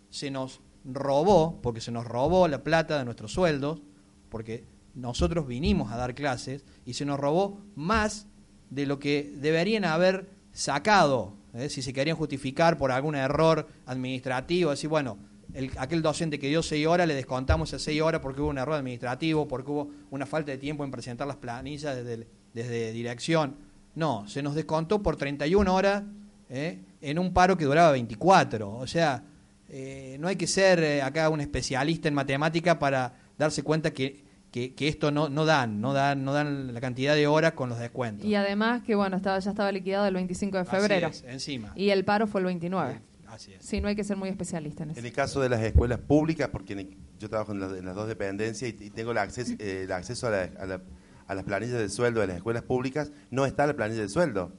se 0.09 0.31
nos 0.31 0.61
robó, 0.85 1.59
porque 1.61 1.81
se 1.81 1.91
nos 1.91 2.05
robó 2.05 2.47
la 2.47 2.63
plata 2.63 2.97
de 2.97 3.03
nuestros 3.03 3.33
sueldos, 3.33 3.81
porque 4.29 4.65
nosotros 4.93 5.47
vinimos 5.47 5.91
a 5.91 5.97
dar 5.97 6.15
clases 6.15 6.63
y 6.85 6.93
se 6.93 7.03
nos 7.03 7.19
robó 7.19 7.59
más 7.75 8.27
de 8.69 8.85
lo 8.85 8.99
que 8.99 9.33
deberían 9.35 9.83
haber 9.83 10.29
sacado 10.53 11.33
¿eh? 11.55 11.69
si 11.69 11.81
se 11.81 11.93
querían 11.93 12.17
justificar 12.17 12.77
por 12.77 12.91
algún 12.91 13.15
error 13.15 13.67
administrativo, 13.85 14.71
decir, 14.71 14.89
bueno, 14.89 15.17
el, 15.53 15.71
aquel 15.77 16.01
docente 16.01 16.37
que 16.37 16.47
dio 16.49 16.61
seis 16.61 16.85
horas 16.85 17.07
le 17.07 17.15
descontamos 17.15 17.69
esas 17.69 17.81
seis 17.81 18.01
horas 18.01 18.21
porque 18.21 18.41
hubo 18.41 18.49
un 18.49 18.57
error 18.57 18.75
administrativo, 18.75 19.47
porque 19.47 19.71
hubo 19.71 19.89
una 20.11 20.25
falta 20.25 20.51
de 20.51 20.57
tiempo 20.57 20.83
en 20.83 20.91
presentar 20.91 21.27
las 21.27 21.37
planillas 21.37 21.95
desde, 21.95 22.27
desde 22.53 22.91
dirección. 22.91 23.55
No, 23.95 24.27
se 24.27 24.43
nos 24.43 24.55
descontó 24.55 25.01
por 25.01 25.15
31 25.15 25.73
horas 25.73 26.03
¿eh? 26.49 26.79
en 27.01 27.19
un 27.19 27.33
paro 27.33 27.57
que 27.57 27.65
duraba 27.65 27.91
24. 27.91 28.69
O 28.75 28.87
sea, 28.87 29.23
eh, 29.69 30.17
no 30.19 30.27
hay 30.27 30.35
que 30.35 30.47
ser 30.47 31.01
acá 31.01 31.29
un 31.29 31.39
especialista 31.39 32.09
en 32.09 32.13
matemática 32.13 32.77
para 32.77 33.13
darse 33.37 33.63
cuenta 33.63 33.91
que 33.91 34.24
que, 34.55 34.87
esto 34.87 35.11
no, 35.11 35.27
no 35.27 35.45
dan, 35.45 35.81
no 35.81 35.91
dan, 35.91 36.23
no 36.23 36.31
dan 36.31 36.73
la 36.73 36.79
cantidad 36.79 37.13
de 37.13 37.27
horas 37.27 37.53
con 37.53 37.67
los 37.67 37.77
descuentos. 37.77 38.25
Y 38.25 38.35
además 38.35 38.83
que 38.83 38.95
bueno, 38.95 39.17
estaba, 39.17 39.37
ya 39.39 39.49
estaba 39.49 39.71
liquidado 39.71 40.05
el 40.05 40.13
25 40.13 40.57
de 40.59 40.65
febrero. 40.65 41.07
Así 41.07 41.25
es, 41.25 41.33
encima. 41.33 41.73
Y 41.75 41.89
el 41.89 42.05
paro 42.05 42.25
fue 42.25 42.39
el 42.39 42.45
29. 42.45 43.01
Así 43.27 43.53
es. 43.53 43.65
Sí, 43.65 43.81
no 43.81 43.89
hay 43.89 43.97
que 43.97 44.05
ser 44.05 44.15
muy 44.15 44.29
especialista 44.29 44.83
en 44.83 44.91
eso. 44.91 44.99
En 44.99 45.05
el 45.05 45.11
caso 45.11 45.41
de 45.41 45.49
las 45.49 45.61
escuelas 45.61 45.99
públicas, 45.99 46.47
porque 46.49 46.95
yo 47.19 47.29
trabajo 47.29 47.51
en, 47.51 47.59
las 47.59 47.95
dos 47.95 48.07
dependencias 48.07 48.73
y, 48.79 48.89
tengo 48.91 49.11
el 49.11 49.17
acceso, 49.17 49.53
eh, 49.59 49.83
el 49.83 49.91
acceso 49.91 50.27
a, 50.27 51.33
las 51.35 51.43
planillas 51.43 51.77
de 51.77 51.89
sueldo 51.89 52.21
de 52.21 52.27
las 52.27 52.37
escuelas 52.37 52.63
públicas, 52.63 53.11
no 53.31 53.45
está 53.45 53.67
la 53.67 53.75
planilla 53.75 54.01
de 54.01 54.09
sueldo. 54.09 54.53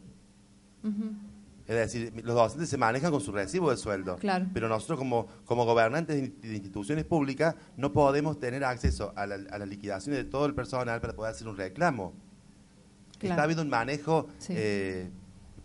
Es 1.67 1.75
decir, 1.75 2.13
los 2.25 2.37
docentes 2.37 2.69
se 2.69 2.77
manejan 2.77 3.11
con 3.11 3.21
su 3.21 3.33
recibo 3.33 3.71
de 3.71 3.77
sueldo. 3.77 4.17
Claro. 4.17 4.47
Pero 4.55 4.69
nosotros 4.69 4.99
como, 4.99 5.27
como 5.45 5.65
gobernantes 5.65 6.41
de 6.41 6.55
instituciones 6.55 7.05
públicas 7.05 7.57
no 7.77 7.93
podemos 7.93 8.39
tener 8.39 8.63
acceso 8.65 9.13
a, 9.17 9.27
la, 9.27 9.35
a 9.51 9.59
las 9.59 9.69
liquidaciones 9.69 10.25
de 10.25 10.31
todo 10.31 10.47
el 10.47 10.55
personal 10.55 11.01
para 11.01 11.15
poder 11.15 11.33
hacer 11.33 11.49
un 11.49 11.57
reclamo. 11.57 12.15
Está 13.21 13.43
habiendo 13.43 13.63
un 13.63 13.71
manejo, 13.71 14.29
eh, 14.51 15.11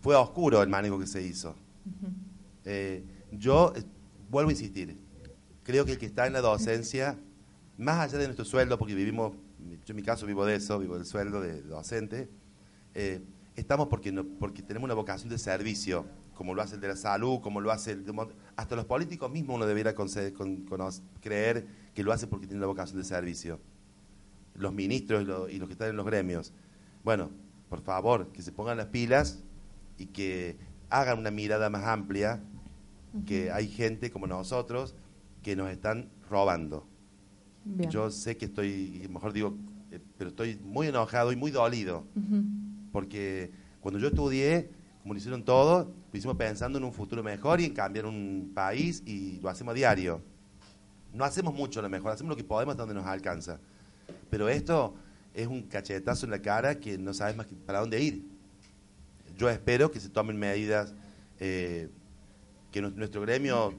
fue 0.00 0.16
oscuro 0.16 0.62
el 0.62 0.68
manejo 0.68 0.98
que 0.98 1.06
se 1.06 1.22
hizo. 1.22 1.54
Eh, 2.64 3.04
yo 3.30 3.72
eh, 3.76 3.82
vuelvo 4.30 4.48
a 4.48 4.52
insistir, 4.52 4.96
creo 5.62 5.84
que 5.84 5.92
el 5.92 5.98
que 5.98 6.06
está 6.06 6.26
en 6.26 6.32
la 6.32 6.40
docencia, 6.40 7.18
más 7.78 7.98
allá 8.00 8.18
de 8.18 8.24
nuestro 8.24 8.44
sueldo, 8.44 8.78
porque 8.78 8.94
vivimos, 8.94 9.34
yo 9.84 9.90
en 9.92 9.96
mi 9.96 10.02
caso 10.02 10.26
vivo 10.26 10.44
de 10.46 10.56
eso, 10.56 10.78
vivo 10.78 10.96
del 10.96 11.06
sueldo 11.06 11.40
de 11.40 11.62
docente, 11.62 12.28
estamos 13.56 13.88
porque, 13.88 14.12
no, 14.12 14.24
porque 14.24 14.62
tenemos 14.62 14.86
una 14.86 14.94
vocación 14.94 15.28
de 15.28 15.38
servicio, 15.38 16.06
como 16.34 16.54
lo 16.54 16.62
hace 16.62 16.76
el 16.76 16.80
de 16.80 16.88
la 16.88 16.96
salud, 16.96 17.40
como 17.40 17.60
lo 17.60 17.70
hace 17.70 17.92
el, 17.92 18.04
hasta 18.56 18.76
los 18.76 18.84
políticos 18.86 19.30
mismos 19.30 19.56
uno 19.56 19.66
debería 19.66 19.94
con, 19.94 20.08
creer 21.20 21.66
que 21.94 22.02
lo 22.02 22.12
hace 22.12 22.26
porque 22.26 22.46
tiene 22.46 22.58
una 22.58 22.66
vocación 22.66 22.98
de 22.98 23.04
servicio. 23.04 23.60
Los 24.54 24.72
ministros 24.72 25.22
y, 25.50 25.58
los 25.58 25.68
que 25.68 25.72
están 25.72 25.90
en 25.90 25.96
los 25.96 26.06
gremios. 26.06 26.52
Bueno, 27.04 27.30
por 27.68 27.80
favor, 27.80 28.28
que 28.32 28.42
se 28.42 28.52
pongan 28.52 28.76
las 28.76 28.86
pilas 28.86 29.42
y 29.98 30.06
que 30.06 30.56
hagan 30.90 31.18
una 31.18 31.30
mirada 31.30 31.70
más 31.70 31.84
amplia, 31.84 32.42
que 33.26 33.50
hay 33.50 33.68
gente 33.68 34.10
como 34.10 34.26
nosotros 34.26 34.94
que 35.42 35.56
nos 35.56 35.70
están 35.70 36.10
robando. 36.28 36.86
Yo 37.64 38.10
sé 38.10 38.36
que 38.36 38.46
estoy, 38.46 39.06
mejor 39.10 39.32
digo, 39.32 39.56
eh, 39.90 40.00
pero 40.18 40.30
estoy 40.30 40.58
muy 40.64 40.88
enojado 40.88 41.32
y 41.32 41.36
muy 41.36 41.50
dolido 41.50 42.04
porque 42.92 43.50
cuando 43.80 43.98
yo 43.98 44.08
estudié, 44.08 44.70
como 45.02 45.14
lo 45.14 45.18
hicieron 45.18 45.44
todos, 45.44 45.86
lo 45.86 46.18
hicimos 46.18 46.36
pensando 46.36 46.78
en 46.78 46.84
un 46.84 46.92
futuro 46.92 47.22
mejor 47.22 47.60
y 47.60 47.64
en 47.64 47.74
cambiar 47.74 48.06
un 48.06 48.52
país 48.54 49.02
y 49.04 49.40
lo 49.40 49.48
hacemos 49.48 49.72
a 49.72 49.74
diario. 49.74 50.22
No 51.12 51.24
hacemos 51.24 51.54
mucho 51.54 51.80
a 51.80 51.82
lo 51.82 51.88
mejor, 51.88 52.12
hacemos 52.12 52.30
lo 52.30 52.36
que 52.36 52.44
podemos 52.44 52.76
donde 52.76 52.94
nos 52.94 53.06
alcanza. 53.06 53.58
Pero 54.30 54.48
esto 54.48 54.94
es 55.34 55.46
un 55.46 55.62
cachetazo 55.62 56.26
en 56.26 56.30
la 56.30 56.40
cara 56.40 56.78
que 56.78 56.98
no 56.98 57.12
sabes 57.14 57.36
más 57.36 57.46
para 57.66 57.80
dónde 57.80 58.00
ir. 58.00 58.24
Yo 59.36 59.48
espero 59.50 59.90
que 59.90 59.98
se 59.98 60.08
tomen 60.08 60.38
medidas, 60.38 60.94
eh, 61.40 61.88
que 62.70 62.80
nuestro 62.80 63.20
gremio 63.22 63.74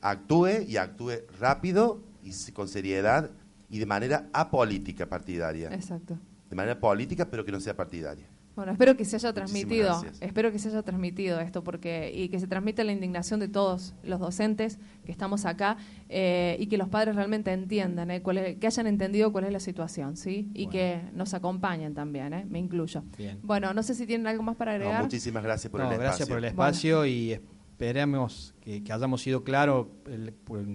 actúe 0.00 0.62
y 0.66 0.76
actúe 0.76 1.12
rápido 1.38 2.02
y 2.22 2.52
con 2.52 2.68
seriedad 2.68 3.30
y 3.68 3.78
de 3.78 3.86
manera 3.86 4.28
apolítica 4.32 5.06
partidaria. 5.06 5.72
Exacto. 5.72 6.18
De 6.48 6.56
manera 6.56 6.78
política, 6.78 7.30
pero 7.30 7.44
que 7.44 7.52
no 7.52 7.60
sea 7.60 7.76
partidaria. 7.76 8.26
Bueno, 8.56 8.72
espero 8.72 8.96
que 8.96 9.04
se 9.04 9.16
haya 9.16 9.32
transmitido, 9.32 10.04
espero 10.20 10.50
que 10.50 10.58
se 10.58 10.68
haya 10.68 10.82
transmitido 10.82 11.40
esto 11.40 11.62
porque 11.62 12.12
y 12.14 12.28
que 12.28 12.40
se 12.40 12.46
transmita 12.46 12.82
la 12.84 12.92
indignación 12.92 13.38
de 13.40 13.48
todos 13.48 13.94
los 14.02 14.18
docentes 14.18 14.78
que 15.04 15.12
estamos 15.12 15.44
acá 15.46 15.76
eh, 16.08 16.56
y 16.58 16.66
que 16.66 16.76
los 16.76 16.88
padres 16.88 17.14
realmente 17.14 17.52
entiendan, 17.52 18.10
eh, 18.10 18.22
que 18.22 18.66
hayan 18.66 18.86
entendido 18.86 19.32
cuál 19.32 19.44
es 19.44 19.52
la 19.52 19.60
situación, 19.60 20.16
sí, 20.16 20.50
y 20.52 20.66
que 20.66 21.00
nos 21.14 21.32
acompañen 21.32 21.94
también, 21.94 22.32
eh, 22.32 22.44
me 22.48 22.58
incluyo. 22.58 23.04
Bueno, 23.42 23.72
no 23.72 23.82
sé 23.82 23.94
si 23.94 24.06
tienen 24.06 24.26
algo 24.26 24.42
más 24.42 24.56
para 24.56 24.72
agregar. 24.72 25.02
muchísimas 25.02 25.42
gracias 25.42 25.70
por 25.70 25.80
el 25.80 25.86
espacio. 25.86 26.04
Gracias 26.04 26.28
por 26.28 26.38
el 26.38 26.44
espacio 26.44 27.06
y 27.06 27.32
esperemos 27.32 28.54
que, 28.60 28.82
hayamos 28.90 29.22
sido 29.22 29.44
claros 29.44 29.86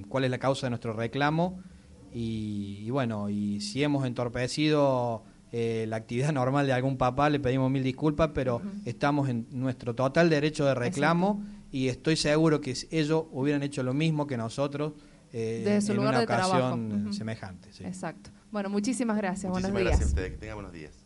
cuál 0.08 0.24
es 0.24 0.32
la 0.32 0.40
causa 0.40 0.68
de 0.68 0.72
nuestro 0.72 0.94
reclamo 0.94 1.60
y 2.14 2.90
bueno, 2.90 3.30
y 3.30 3.60
si 3.60 3.84
hemos 3.84 4.06
entorpecido 4.06 5.24
eh, 5.58 5.86
la 5.88 5.96
actividad 5.96 6.34
normal 6.34 6.68
de 6.68 6.74
algún 6.74 6.98
papá, 6.98 7.30
le 7.30 7.40
pedimos 7.40 7.72
mil 7.72 7.82
disculpas, 7.82 8.32
pero 8.34 8.62
estamos 8.84 9.30
en 9.30 9.48
nuestro 9.52 9.96
total 9.96 10.30
derecho 10.30 10.66
de 10.66 10.76
reclamo 10.76 11.46
y 11.72 11.88
estoy 11.88 12.18
seguro 12.18 12.60
que 12.60 12.76
ellos 12.92 13.24
hubieran 13.32 13.64
hecho 13.64 13.82
lo 13.82 13.94
mismo 13.94 14.28
que 14.28 14.36
nosotros 14.36 14.96
eh, 15.32 15.80
en 15.88 16.00
una 16.00 16.20
ocasión 16.20 17.14
semejante. 17.14 17.70
Exacto. 17.80 18.32
Bueno, 18.52 18.70
muchísimas 18.70 19.16
gracias. 19.16 19.50
buenos 19.50 19.72
días. 19.72 19.84
gracias 19.84 20.08
a 20.08 20.10
ustedes. 20.10 20.32
Que 20.32 20.38
tengan 20.40 20.58
buenos 20.58 20.74
días. 20.74 21.06